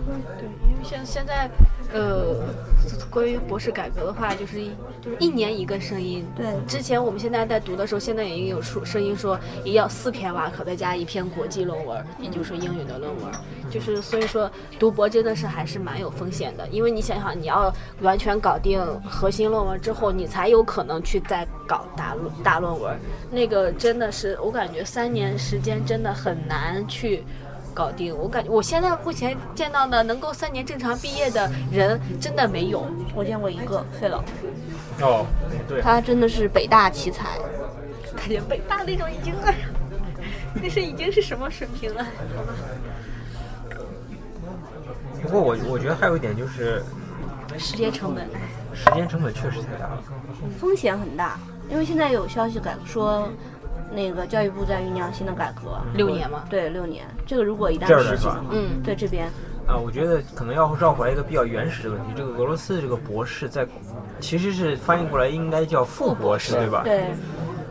[0.07, 1.51] 对，因为像现在，
[1.93, 2.37] 呃，
[3.11, 6.27] 关于博士改革的话，就是一就是一年一个声音。
[6.37, 13.33] 对之前我们现在在读的时候，现在已经有出声音说也要四篇瓦可再加一篇国际论文，也就是说英语的论文。
[13.71, 22.95] 就是所以说读博真的是还是蛮有风险的，因为你想想，你要完全搞定核心论文之后，你才有可能去再搞大论大论文。
[23.31, 27.25] 那个真的是我感觉三年时间真的很难去。
[27.75, 32.87] 搞定，我感觉我现在目前见到的能够三年正常毕业的人真的没有。
[33.15, 34.23] 我见过一个费老，
[35.01, 35.27] 哦，
[35.69, 37.39] 对，他真的是北大奇才。
[38.17, 39.67] 感觉北大那种已经，哎呀，
[40.55, 42.07] 那是已经是什么水平了？
[45.21, 46.83] 不过我我觉得还有一点就是
[47.59, 48.29] 时间成本，
[48.73, 50.03] 时间成本确实太大了。
[50.61, 53.29] 风险很大，因为现在有消息改说，
[53.95, 57.05] 那个教育部在酝酿新的改革，六年嘛对，六年。
[57.25, 58.83] 这个如果一旦实行的话，嗯。
[58.83, 59.27] 对这边，
[59.67, 63.67] 啊，我觉得可能要绕回来一个比较原始的问题，这个俄罗斯的这个博士在
[64.21, 66.83] 其实是翻译过来应该叫副博士，对吧？
[66.85, 67.07] 对，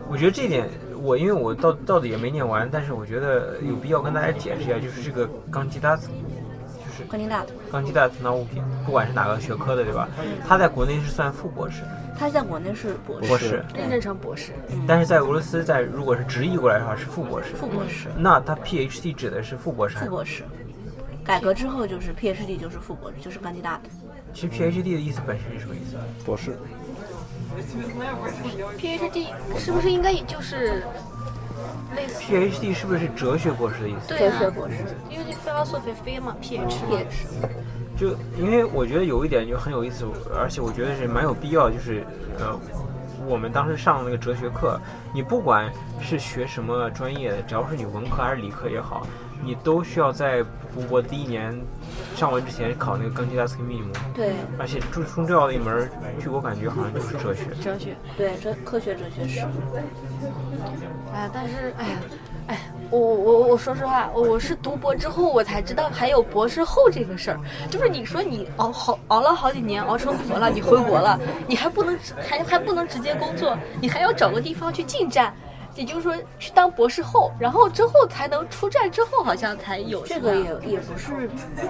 [0.10, 0.68] 我觉得这点，
[1.02, 5.98] 我因为我到到底也没念完，但是我觉得有必要跟大家解释一下，就是这个钢吉达，
[6.94, 10.08] 就是关键大的，钢吉达特纳物品，不管是哪个学科的，对吧？
[10.48, 11.82] 他在国内是算副博士，
[12.18, 14.52] 他在国内是博士，博士，认证成博士。
[14.88, 17.56] 但是在俄罗斯，在如果是直译过来的话是副博士。
[17.56, 20.10] 副博士，那他 PhD 指的是副博士还是？
[20.10, 20.44] 副博士。
[21.24, 23.90] 改革之后就是 PhD 就是副博士，就是干地大的。
[24.34, 25.98] 其实 PhD 的意思本身是什么意思？
[26.26, 26.58] 博士
[28.78, 29.28] ，PhD
[29.58, 30.84] 是不是应该也就是
[31.94, 34.10] 类似？PhD 是不是哲学博士的意思？
[34.10, 34.76] 对啊哲学博士，
[35.10, 36.70] 因为 philosophy 飞嘛，PhD。
[36.90, 37.48] PhD
[37.96, 42.04] 就因为我觉得有一点就很有意思，而且我觉得是蛮有必要，就是
[42.40, 42.60] 呃，
[43.28, 44.80] 我们当时上那个哲学课，
[45.14, 49.06] 你不管是学什么专业的，只要是你文科还是理科也好，
[49.44, 50.42] 你都需要在
[50.74, 51.54] 读博第一年
[52.16, 57.44] 上完之前考那个钢吉达斯克密姆，对而且最最重要的一门，据我感觉好像就是哲学。
[57.62, 57.96] 哲学。
[58.18, 59.46] 对，哲科学哲学史。
[61.14, 61.98] 哎，但是哎呀，
[62.48, 67.40] 哎，我我我说实话，我我是读博之后我才知道还有博士后这个事儿。
[67.70, 75.34] 就是你说你熬好熬了好几年，熬成博了，你回国了，你还不能还还不能直接工作，你还要找个地方去进站。
[75.76, 81.30] 也就是说，去当博士后，然后之后才能出站，之后好像才有这个也也不是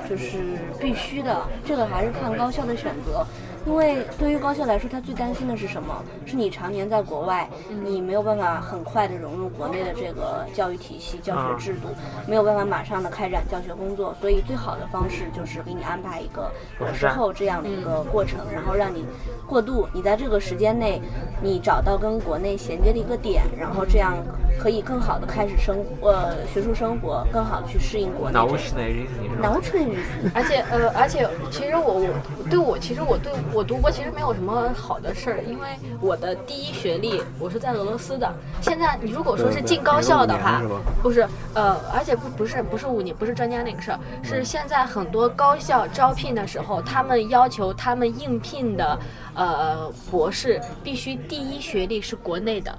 [0.09, 0.37] 就是
[0.79, 3.25] 必须的，这个还是看高校的选择。
[3.65, 6.03] 因为对于高校来说，他最担心的是什么？
[6.25, 7.49] 是你常年在国外，
[7.83, 11.87] 你没有办法很快的融入国内的这个教育体系、教学制度，
[12.27, 14.13] 没有办法马上的开展教学工作。
[14.19, 16.51] 所以最好的方式就是给你安排一个，
[16.93, 19.05] 之后这样的一个过程，然后让你
[19.47, 19.87] 过渡。
[19.93, 21.01] 你在这个时间内，
[21.41, 24.17] 你找到跟国内衔接的一个点，然后这样
[24.59, 28.33] 可以更好的开始生呃学术生活，更好去适应国内。
[28.33, 29.07] 那我春雨，
[29.41, 29.99] 那我春雨。
[30.35, 33.31] 而且呃，而且其实我我对我其实我对。
[33.53, 35.67] 我读博其实没有什么好的事儿，因为
[36.01, 38.33] 我的第一学历我是在俄罗斯的。
[38.61, 48.97] 现在你如果说是进高校的话对对对，不是呃，而且不不是不是五年，不是专家那个事儿，是现在很多高校招聘的时候，他们要求他们应聘的
[49.35, 52.75] 呃博士必须第一学历是国内的。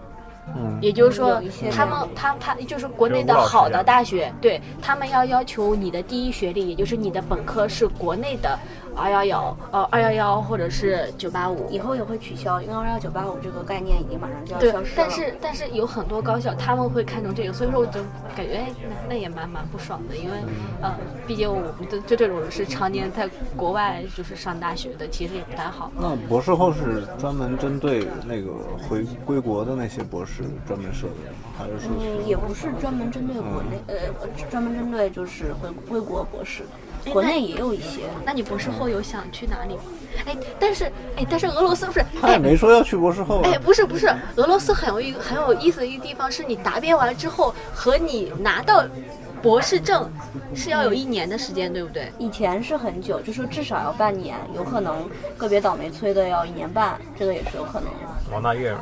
[0.55, 1.41] 嗯，也就是说
[1.72, 8.59] 他们他他就是国内的好的大学，对他们要要求你的第一学历，也就是你的本科是国内的
[8.97, 11.68] 二幺幺呃二幺幺或者是九八五。
[11.70, 18.01] 以后也会取消，因为二幺九八五这个概念已经马上就要消失了。，但是但是有很多高校他们会看重这个，所以说我就
[18.36, 18.72] 感觉哎，
[19.09, 20.36] 那那也蛮蛮不爽的，因为
[20.80, 20.95] 呃，
[21.26, 25.90] 毕竟我们就就这种是常年在国外就是上大学的，其实也不太好。
[25.99, 28.53] 那博士后是专门针对那个
[28.88, 31.14] 回归国的那些博士专门设的，
[31.59, 38.02] 还是说嗯，也不是专门针对国内，呃，专门针对就是回归国博士哎的，国内也有一些。
[38.24, 39.82] 那你博士后有想去哪里吗？
[40.26, 40.84] 哎，但是
[41.16, 43.59] 哎，但是俄罗斯不是他也没说要去博士后啊哎，？
[43.59, 48.84] 不是不是，俄罗斯很有一个很有意思的一个地方是你答辩完之后和你拿到
[49.42, 50.11] 博士证
[50.55, 52.11] 是要有一年的时间，对不对？
[52.18, 58.32] 以前是很久，就说至少要半年，有可能个别倒霉催的要一年半，这个也是有可能的。
[58.32, 58.74] 王大悦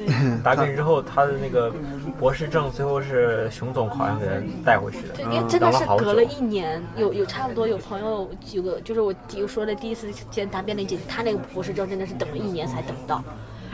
[0.00, 1.72] 嘛， 答辩之后，他的那个
[2.18, 4.32] 博士证最后是熊总好像给他
[4.64, 5.14] 带回去的。
[5.14, 13.22] 对，因为真的是隔了一年，有有差不多有朋友有个就是我有说的第一次见答辩的姐姐，她那个博士证真的是等了一年才等到。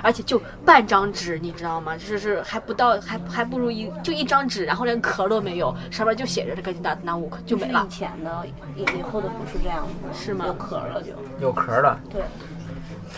[0.00, 1.96] 而且就半张纸，你知道吗？
[1.96, 7.84] 就是还不到，还还不如一就一张纸，然后连壳都没有，上面就写着“这个大拿五克”就没了。
[7.84, 8.46] 以前的
[8.76, 10.46] 以以后的不是这样的，是吗？
[10.46, 11.08] 有壳了就
[11.40, 11.98] 有壳了。
[12.08, 12.22] 对，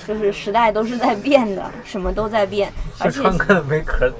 [0.07, 2.73] 就是时代都是在变的，什么都在变。
[2.99, 4.11] 而且川哥没壳，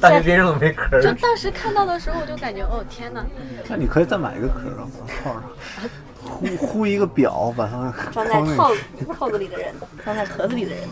[0.00, 1.00] 大学毕业证没壳。
[1.00, 3.24] 就当时看到的时候，我就感觉哦天哪！
[3.68, 4.88] 那你可以再买一个壳啊，
[5.22, 5.42] 套上。
[6.24, 8.72] 呼呼一个表，把它装在套
[9.18, 10.88] 套子里的人，装在壳子里的人。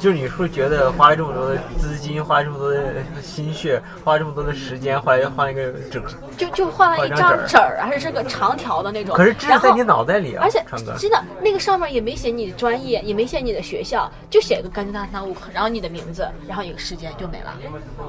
[0.00, 6.02] 就是你是不是觉得花了这么多的资金，花了这么多的心血，花了这么多的时间，后来又换一个纸，
[6.36, 9.16] 就就换了一张纸儿，而且是个长条的那种。
[9.16, 10.62] 可是纸在你脑袋里啊，而且
[10.96, 17.54] 真的那个上面也没写你的专业，也没写你的学校，就写个干净大三五，然后你的名字，然后一个时间就没了。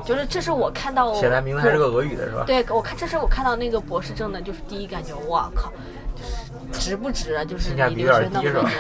[0.06, 2.44] 就是这是我看到写的名字还是个俄语的是吧？
[2.46, 5.72] 对，我看这是我看到那个博士证的，就是第一感觉，哇靠！
[6.74, 7.44] 值不值啊？
[7.44, 8.72] 就是你留学那么多年，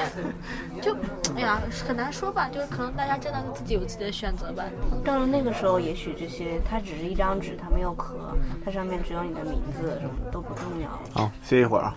[0.81, 0.95] 就
[1.35, 2.49] 哎呀，很难说吧。
[2.51, 4.63] 就是可能大家真的自己有自己的选择吧。
[5.03, 8.15] 到了那个时候，也许这些它只是一张纸，它没有壳，
[8.63, 10.99] 它上面只有你的名字，什么都不重要了。
[11.13, 11.95] 好，歇一会儿啊。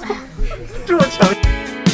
[0.86, 1.89] 这么强。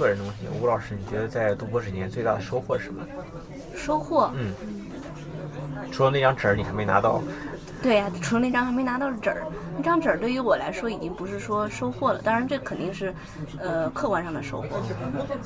[0.00, 3.06] 个人的问题，吴老师，你觉得在读博士年最大的收获是什么？
[3.76, 4.32] 收获？
[4.34, 4.54] 嗯，
[5.92, 7.22] 除了那张纸儿你还没拿到。
[7.82, 9.42] 对呀，除了那张还没拿到纸儿，
[9.76, 12.20] 那张纸儿对于我来说已经不是说收获了。
[12.22, 13.14] 当然，这肯定是
[13.58, 14.68] 呃客观上的收获。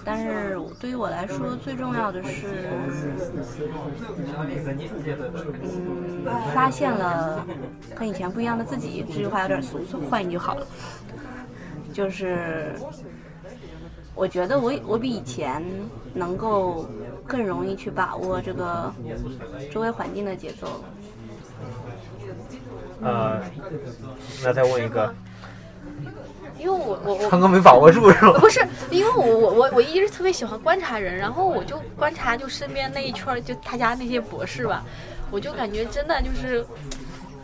[0.05, 2.91] 但是对于我来说，最重要的是，嗯，
[6.53, 7.47] 发现了
[7.95, 9.05] 跟以前不一样的自己。
[9.09, 9.81] 这句话有点俗，
[10.11, 10.67] 换一句好了，
[11.93, 12.75] 就是。
[14.15, 15.62] 我觉得我我比以前
[16.12, 16.89] 能够
[17.27, 18.93] 更容易去把握这个
[19.73, 20.85] 周围环境的节奏。
[23.03, 23.41] 呃，
[24.43, 25.12] 那再问一个，
[26.59, 28.33] 因为我我我刚刚没把握住是吗？
[28.41, 34.85] 不是，因为我我我我一直特别喜欢观察人，然后我就观察就身边那一圈就他家那些博士吧，
[35.31, 36.65] 我就感觉真的就是。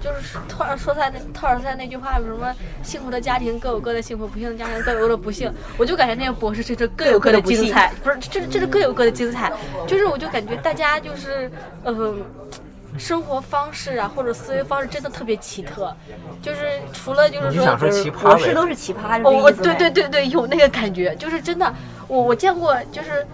[0.01, 5.53] 就是突然说他那套上他那句话，什么幸福的家庭各有各的幸福，不幸的家庭各有各的不幸。
[5.76, 9.53] 我就感觉那个博士这是各有各的精彩，不是这这是各有各的精彩。
[9.86, 11.51] 就是我就感觉大家就是
[11.84, 12.14] 呃，
[12.98, 15.94] 生活方式啊或者思维方式真的特别奇特。
[16.40, 21.74] 就是除了就是说博士都是奇葩，哦对对对对，有那个感觉，就是真的，
[22.09, 23.26] 我我见过就是。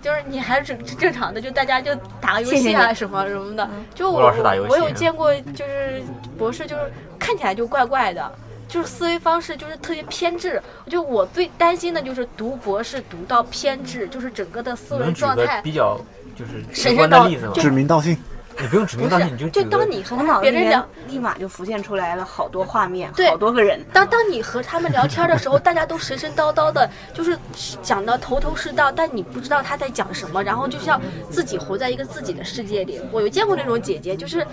[0.00, 3.68] 就是你还是正常的，就大家就打个游戏啊什么什么的。
[3.94, 4.32] 就我
[4.68, 6.02] 我有见过，就是
[6.38, 8.30] 博士，就是看起来就怪怪的，
[8.68, 10.62] 就是思维方式就是特别偏执。
[10.88, 16.00] 就我最担心的就是读博士读到偏执，就是整个的思维状态比较
[16.36, 18.16] 就是神神道指名道姓。
[18.60, 23.84] 你不用指名道姓，你就就当你和别人聊，立马就浮现出来了好多画面，好多个人。
[23.92, 27.38] 当当你和他们聊天的时候，大家都神神叨叨的，就是
[27.82, 31.00] 讲的头头是道，但你不知道他在讲什么，然后就像
[31.30, 33.00] 自己活在一个自己的世界里。
[33.12, 34.44] 我有见过那种姐姐，就是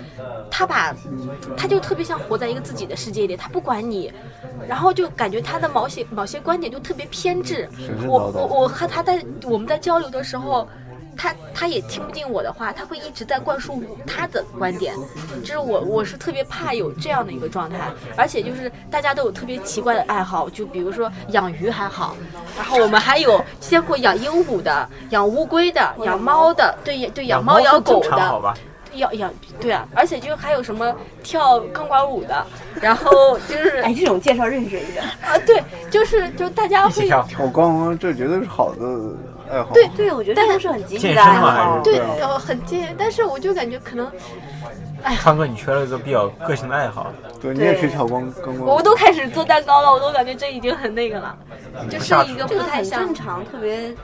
[0.50, 0.94] 她把，
[1.56, 4.12] 她就特别像活在一个自己的世界里，她不管你，
[4.68, 7.68] 然后就感觉她的某些某些观点就特别偏执。
[8.06, 10.68] 我我我和她在我们在交流的时候。
[11.16, 14.94] 他他也听不进我的话，他会一直在灌输他的观点，
[15.42, 22.16] 就是我我是特别怕有这样的一个状态，而且就是大家都有特别奇怪的爱好，就比如说养鱼还好，
[22.56, 28.54] 然后我们还有见过养鹦鹉的、养乌龟的、养猫的，对对养猫养狗的。
[28.94, 32.46] 要要对啊，而且就还有什么跳钢管舞的，
[32.80, 35.02] 然后就是哎，这种介绍认识一下。
[35.22, 37.22] 啊，对，就是就大家会跳。
[37.28, 38.78] 跳光这绝对是好的
[39.50, 39.70] 爱好。
[39.72, 41.80] 对对，我觉得这都是很积极健的爱好。
[41.82, 42.00] 对
[42.38, 44.10] 很近，但是我就感觉可能
[45.20, 48.74] 川哥，你缺了一个比较个性的爱好，对，你也可以跳光光光。
[48.74, 51.36] 我都开始做蛋糕了，我都感觉这已经很那个了，
[51.88, 53.14] 就是一个不太像正。
[53.14, 53.94] 常，特别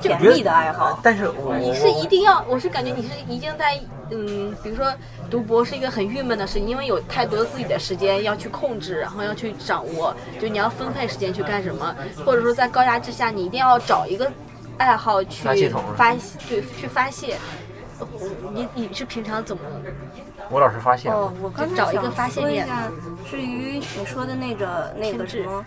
[0.00, 0.98] 甜蜜的爱好。
[1.02, 3.78] 但是我你是一定要，我是感觉你是已经在，
[4.10, 4.86] 嗯，比如说
[5.30, 14.30] 读博是一个很郁闷的事情，因为有太多自己的时间要去控制，然后要去掌握，就你要分配时间去干什么，或者说在高压之下，你一定要找一个
[14.78, 16.14] 爱好去发泄发
[16.48, 17.36] 对去发泄。
[18.52, 19.62] 你你是平常怎么？
[20.50, 22.90] 我老是发泄，哦，我刚才找一个想发泄点说一下，
[23.28, 25.64] 至于你说的那个那个什么，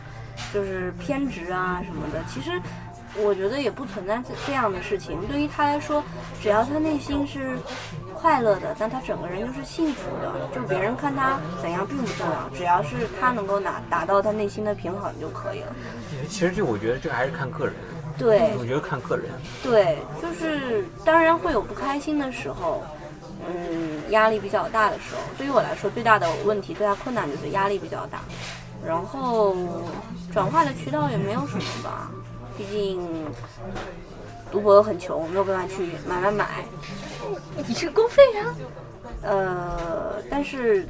[0.54, 2.60] 就是偏执啊什么的，其实
[3.22, 5.20] 我觉得也不存在这这样的事情。
[5.28, 6.02] 对于他来说，
[6.42, 7.60] 只要他内心是
[8.16, 15.76] 快乐的，但他整个人就是幸福的，就别人看他怎样并不重要，只要是他能够拿达到他内心的平衡就可以了。
[16.30, 17.76] 其实这我觉得这个还是看个人，
[18.22, 19.26] 对我觉得看个人。
[19.64, 22.82] 对，就是当然会有不开心的时候。
[23.52, 28.20] 嗯，压力比较大的时候，对于我来说最大的问题、最大困难就是压力比较大。
[28.86, 29.56] 然后
[30.32, 32.12] 转化的渠道也没有什么吧，
[32.56, 33.02] 毕竟
[34.52, 36.66] 读博很穷，没有办法去买买买。
[37.68, 38.54] 你是公费呀、
[39.22, 40.86] 呃，但是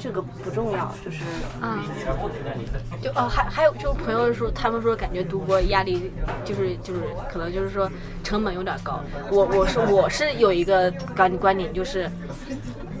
[0.00, 1.24] 这个不重要，就是
[1.60, 1.84] 啊，
[3.02, 6.12] 就哦，还还有就是朋友说，他们说感觉读博压力
[6.44, 7.90] 就是就是可能就是说
[8.22, 9.00] 成本有点高。
[9.30, 12.10] 我我是我是有一个观观点，就是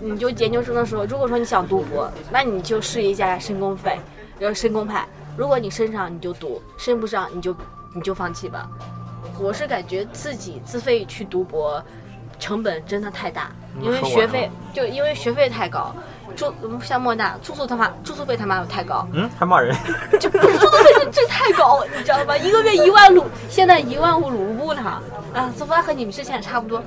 [0.02, 3.98] 你就研究生的时候，如果说你想读博，那你就试一下申公费，
[4.38, 5.06] 然后申公派。
[5.36, 7.54] 如果你申上你就读，申不上你就
[7.94, 8.68] 你就放弃吧。
[9.38, 11.82] 我是感觉自己自费去读博，
[12.40, 15.94] 成本真的太大，因为学费就因为学费太高。
[16.36, 19.76] 住像莫大住宿他妈住宿费他妈太高，嗯，还骂人，
[20.18, 22.36] 就 不是住宿费这这太高，你知道吧？
[22.36, 25.02] 一个月一万卢，现在一万五卢布呢，
[25.34, 26.80] 啊，租房和你们之前也差不多。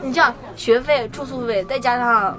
[0.00, 2.38] 你这样学费、住宿费，再加上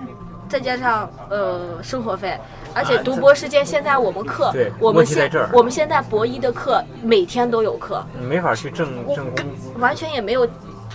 [0.49, 2.35] 再加上呃生活费，
[2.73, 9.71] 而且读博时间，现在我们课对，我们现在我们现在博一的课每天都有课，你没法去挣挣工资。
[9.77, 10.45] 完全也没有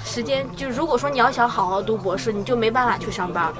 [0.04, 0.46] 时间。
[0.56, 3.52] 就如果说你要想好好读博士，你就没办法去上班。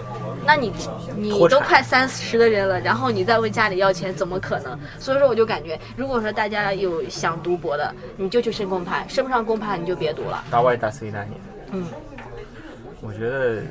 [0.44, 0.72] 那你
[1.16, 4.76] 你都快三十的人了，然后你再问家里要钱，怎么可能？
[4.98, 10.42] 所以说我就感觉，如果说大家有想读博的，你就去申公派，申不上公派你就别读了。
[10.50, 11.40] 大外大 C 那年，
[11.70, 11.84] 嗯，
[13.00, 13.62] 我觉得，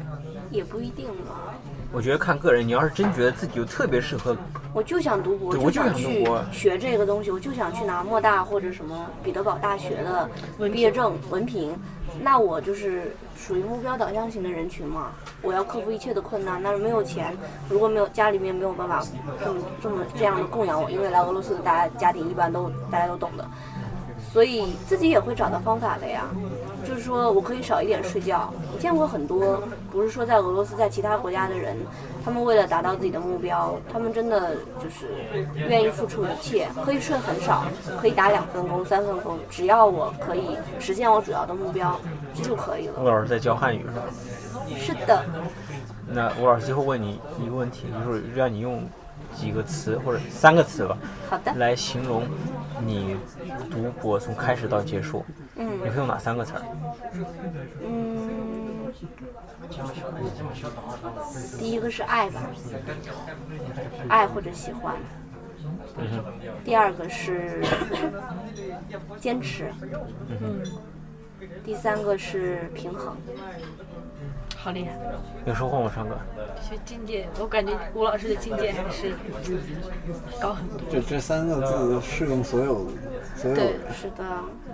[0.49, 1.53] 也不一定吧。
[1.91, 2.65] 我觉得看个人。
[2.65, 4.33] 你要是真觉得自己就特别适合，
[4.73, 10.29] 我就想读博，我就想读博学这个东西，我就想去拿莫大或者什么彼得堡大学的
[10.69, 11.77] 毕业证文凭。
[12.23, 15.11] 那我就是属于目标导向型的人群嘛，
[15.41, 16.61] 我要克服一切的困难。
[16.61, 17.35] 那是没有钱，
[17.67, 19.03] 如果没有家里面没有办法
[19.43, 23.45] 这么这么这样的供养我，因为来俄罗斯的大家家庭一般都大家都懂的，
[24.31, 26.29] 所以自己也会找到方法的呀。
[26.83, 28.51] 就是说我可以少一点睡觉。
[28.73, 29.61] 我见过很多，
[29.91, 31.77] 不是说在俄罗斯，在其他国家的人，
[32.25, 35.07] 他们为了达到自己的目标，他们真的就是
[35.55, 37.63] 愿意付出一切，可以睡很少，
[37.99, 41.99] 可以打两份工、三份工，只要我可以实现我主要的目标
[42.33, 42.93] 就可以了。
[42.99, 44.03] 吴老师在教汉语是吧？
[44.75, 45.23] 是的，
[46.07, 48.83] 那吴老师最后问你一个问题，就是让你用
[49.35, 50.97] 几个词或者三个词吧，
[51.29, 52.23] 好的，来形容
[52.85, 53.17] 你
[53.69, 55.25] 读博从开始到结束，
[55.55, 56.61] 嗯你会用哪三个词儿？
[57.83, 58.91] 嗯，
[61.57, 62.41] 第一个是爱吧，
[64.09, 64.95] 爱或者喜欢。
[66.63, 67.61] 第二个是
[69.19, 69.71] 坚持，
[70.29, 70.63] 嗯，
[71.63, 73.15] 第三个是平衡。
[74.63, 74.91] 好厉害！
[75.45, 76.15] 有收获吗，川哥？
[76.69, 79.13] 就境界，我感觉吴老师的境界还是
[80.39, 80.79] 高很多。
[80.87, 82.87] 就这三个字适用所有
[83.35, 84.23] 所有对人，是的，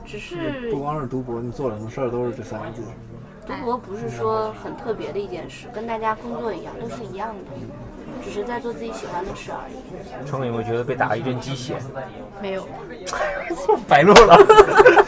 [0.05, 2.81] 只是不光是读博，你做什么事儿都是这三个字。
[3.45, 7.43] 读博不是说很特别的一件事，跟大家工作一样，都是一样的，
[8.21, 10.27] 只是在做自己喜欢的事而已。
[10.27, 11.77] 川哥有没有觉得被打了一针鸡血？
[12.41, 12.67] 没有，
[13.87, 14.37] 白录了。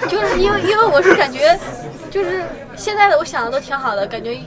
[0.08, 1.60] 就是因为因为我是感觉，
[2.10, 2.44] 就是
[2.76, 4.38] 现在的我想的都挺好的，感觉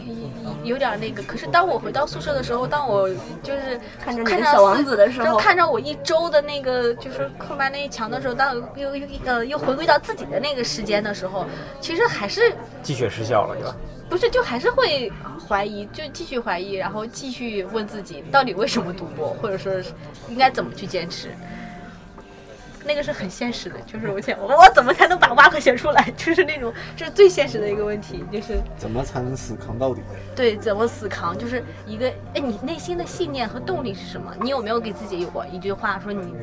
[0.65, 1.23] 有点那个。
[1.23, 3.09] 可是当我回到宿舍的时候，当我
[3.43, 11.47] 就是看着看着小王子的时候看着我一周的那个就是空白那一墙的时候，当又又呃又回归到自己的那个时间的时候，
[11.81, 12.53] 其实还是
[12.83, 13.75] 鸡血失效了，对吧？
[14.09, 15.11] 不是就还是会
[15.49, 19.73] 怀疑，就继续怀疑，然后继续问自己到底为什么读博，或者说
[20.29, 21.29] 应该怎么去坚持。
[22.85, 30.01] 那个是很现实的，就是我想我怎么才能把挖克写出来，就是那种这是最现实的一个问题，就是怎么才能死扛到底？
[30.35, 34.35] 对，怎么死扛，就是一个哎，你内心的信念和动力是什么？
[34.41, 36.35] 你有没有给自己有过一句话说你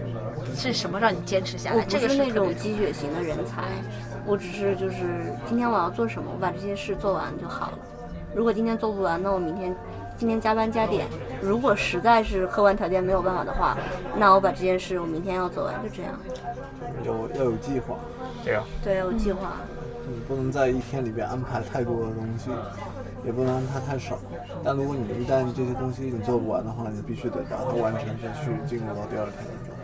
[0.56, 1.84] 是什么让你坚持下来？
[1.86, 3.64] 这个是那种积雪型的人才，
[4.26, 4.98] 我只是就是
[5.48, 7.80] 今天我要做什么，我把这些事做完就好了。
[8.34, 9.76] 如果今天做不完，那我明天。
[10.20, 11.08] 今天加班加点，
[11.42, 13.78] 如果实在是客观条件没有办法的话，
[14.18, 16.12] 那我把这件事我明天要做完，就这样。
[17.06, 17.96] 有要有计划，
[18.44, 19.54] 对啊，对，有计划。
[20.10, 22.50] 你不能在一天里边安排太多的东西，
[23.26, 24.20] 也不能安排太少。
[24.62, 29.84] 但如果你一旦这些东西你做不完的话，你必须得把它完成，下去进入到第二天的状态。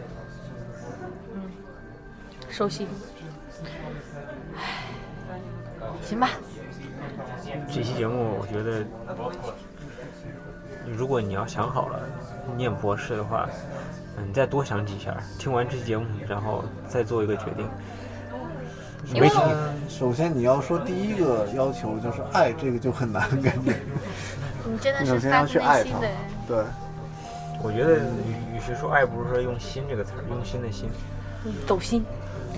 [1.34, 1.42] 嗯，
[2.50, 2.90] 收心。
[4.58, 4.84] 唉，
[6.02, 6.32] 行吧。
[7.70, 8.86] 这期节目我觉得。
[10.98, 12.00] 如果你要想好了
[12.56, 13.48] 念博士的话，
[14.26, 17.68] 你再多想几下，听完这期节目，然后再做一个决定。
[19.14, 19.40] 没听。
[19.88, 23.76] 首先你要说第一个要求就是爱，这个就很难感觉。
[24.66, 26.08] 你真的是发自内心的。
[26.48, 26.64] 对。
[27.62, 30.90] 我觉得与其说爱，不如说用心这个词儿，用心的心。
[31.68, 32.04] 走心。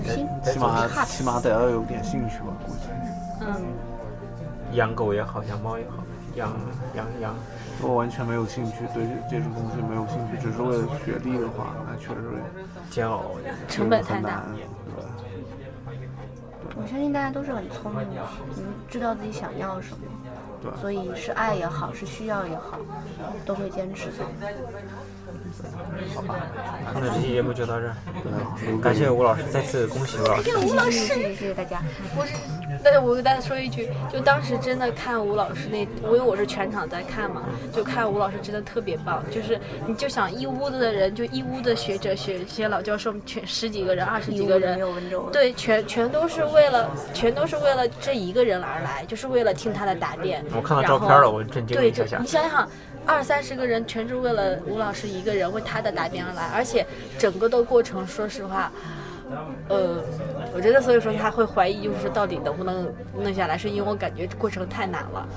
[0.05, 0.27] 心。
[0.43, 2.89] 起码起码得要有点兴趣吧，估计。
[3.41, 3.55] 嗯。
[4.73, 6.03] 养狗也好，养猫也好，
[6.37, 6.53] 养
[6.95, 7.35] 养养。
[7.81, 12.21] 如果完全没有兴趣，对这种东西没有兴趣，只是为了学历的话，那确实
[12.89, 13.35] 煎熬，
[13.67, 14.43] 成本太大。
[16.79, 18.21] 我相信大家都是很聪明的，
[18.55, 19.97] 你们知道自己想要什么，
[20.61, 22.77] 对，所以是爱也好，是需要也好，
[23.45, 24.23] 都会坚持的。
[26.13, 26.35] 好吧，
[26.93, 27.95] 那这期节目就到这儿。
[28.81, 30.43] 感谢吴老师，再次恭喜吴老师。
[30.43, 31.81] 谢谢吴老师，谢谢大家。
[32.15, 32.35] 我是，
[32.89, 39.21] 但是我给大家说一句，就当时真的看吴老师那，因为我是全场在看嘛，就看吴老师真的特别棒。
[39.29, 44.79] 就是你就想一屋子的人，就一屋的学者、学些老教授，全十几个人、二十几个人，
[45.33, 50.41] 对，全全都是为了，全都是为了这一个人而来，就是为了听他的答辩。
[50.55, 52.17] 我看到照片了，我震惊了一下。
[52.19, 52.65] 你想想。
[53.09, 56.85] 二三十个人全是为了吴老师一个人为他的答辩而来，而且
[57.17, 58.69] 整个的过程，说实话，
[59.69, 60.01] 呃，
[60.53, 65.27] 我觉得所以说他会怀疑，就是到底能不能弄下来，是因为我感觉过程太难了。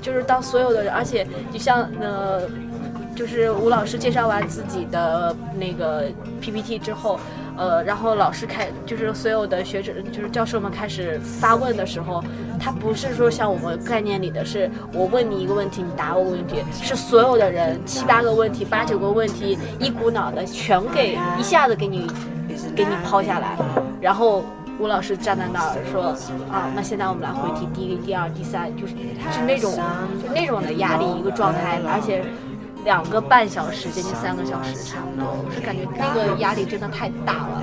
[0.00, 2.42] 就是当所有的，而且就像呃，
[3.16, 6.04] 就是吴老师介绍完自己的那个
[6.40, 7.18] PPT 之后。
[7.56, 12.22] 呃，然后老师开，就是所有的学者，就是教授们开始发问的时候，
[12.58, 22.10] 他不是说像我们概念里的是，我问你一个问题，你答我问题，是所有的人七八个问题，八九个问题，一股脑的全给一下子给你，
[22.74, 23.56] 给你抛下来，
[24.00, 24.44] 然后
[24.80, 26.06] 吴老师站在那儿说，
[26.50, 28.94] 啊，那现在我们来回题，第一、第二、第三，就是
[29.30, 29.72] 是那种
[30.20, 32.24] 就那种的压力一个状态，而且。
[32.83, 35.25] 两个半小时，接近三个小时，差不多。
[35.45, 37.61] 我是感觉那个压力真的太大了。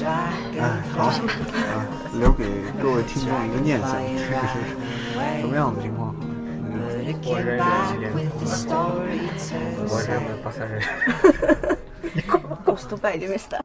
[0.00, 0.10] 哎，
[0.96, 1.12] 好，啊，
[2.18, 2.44] 留给
[2.80, 4.32] 各位听众一个念想，是
[5.40, 6.14] 什么样的情况？
[7.24, 8.12] 我认识几年，
[9.88, 10.80] 我认识八三人。
[12.64, 13.62] コストパイでした。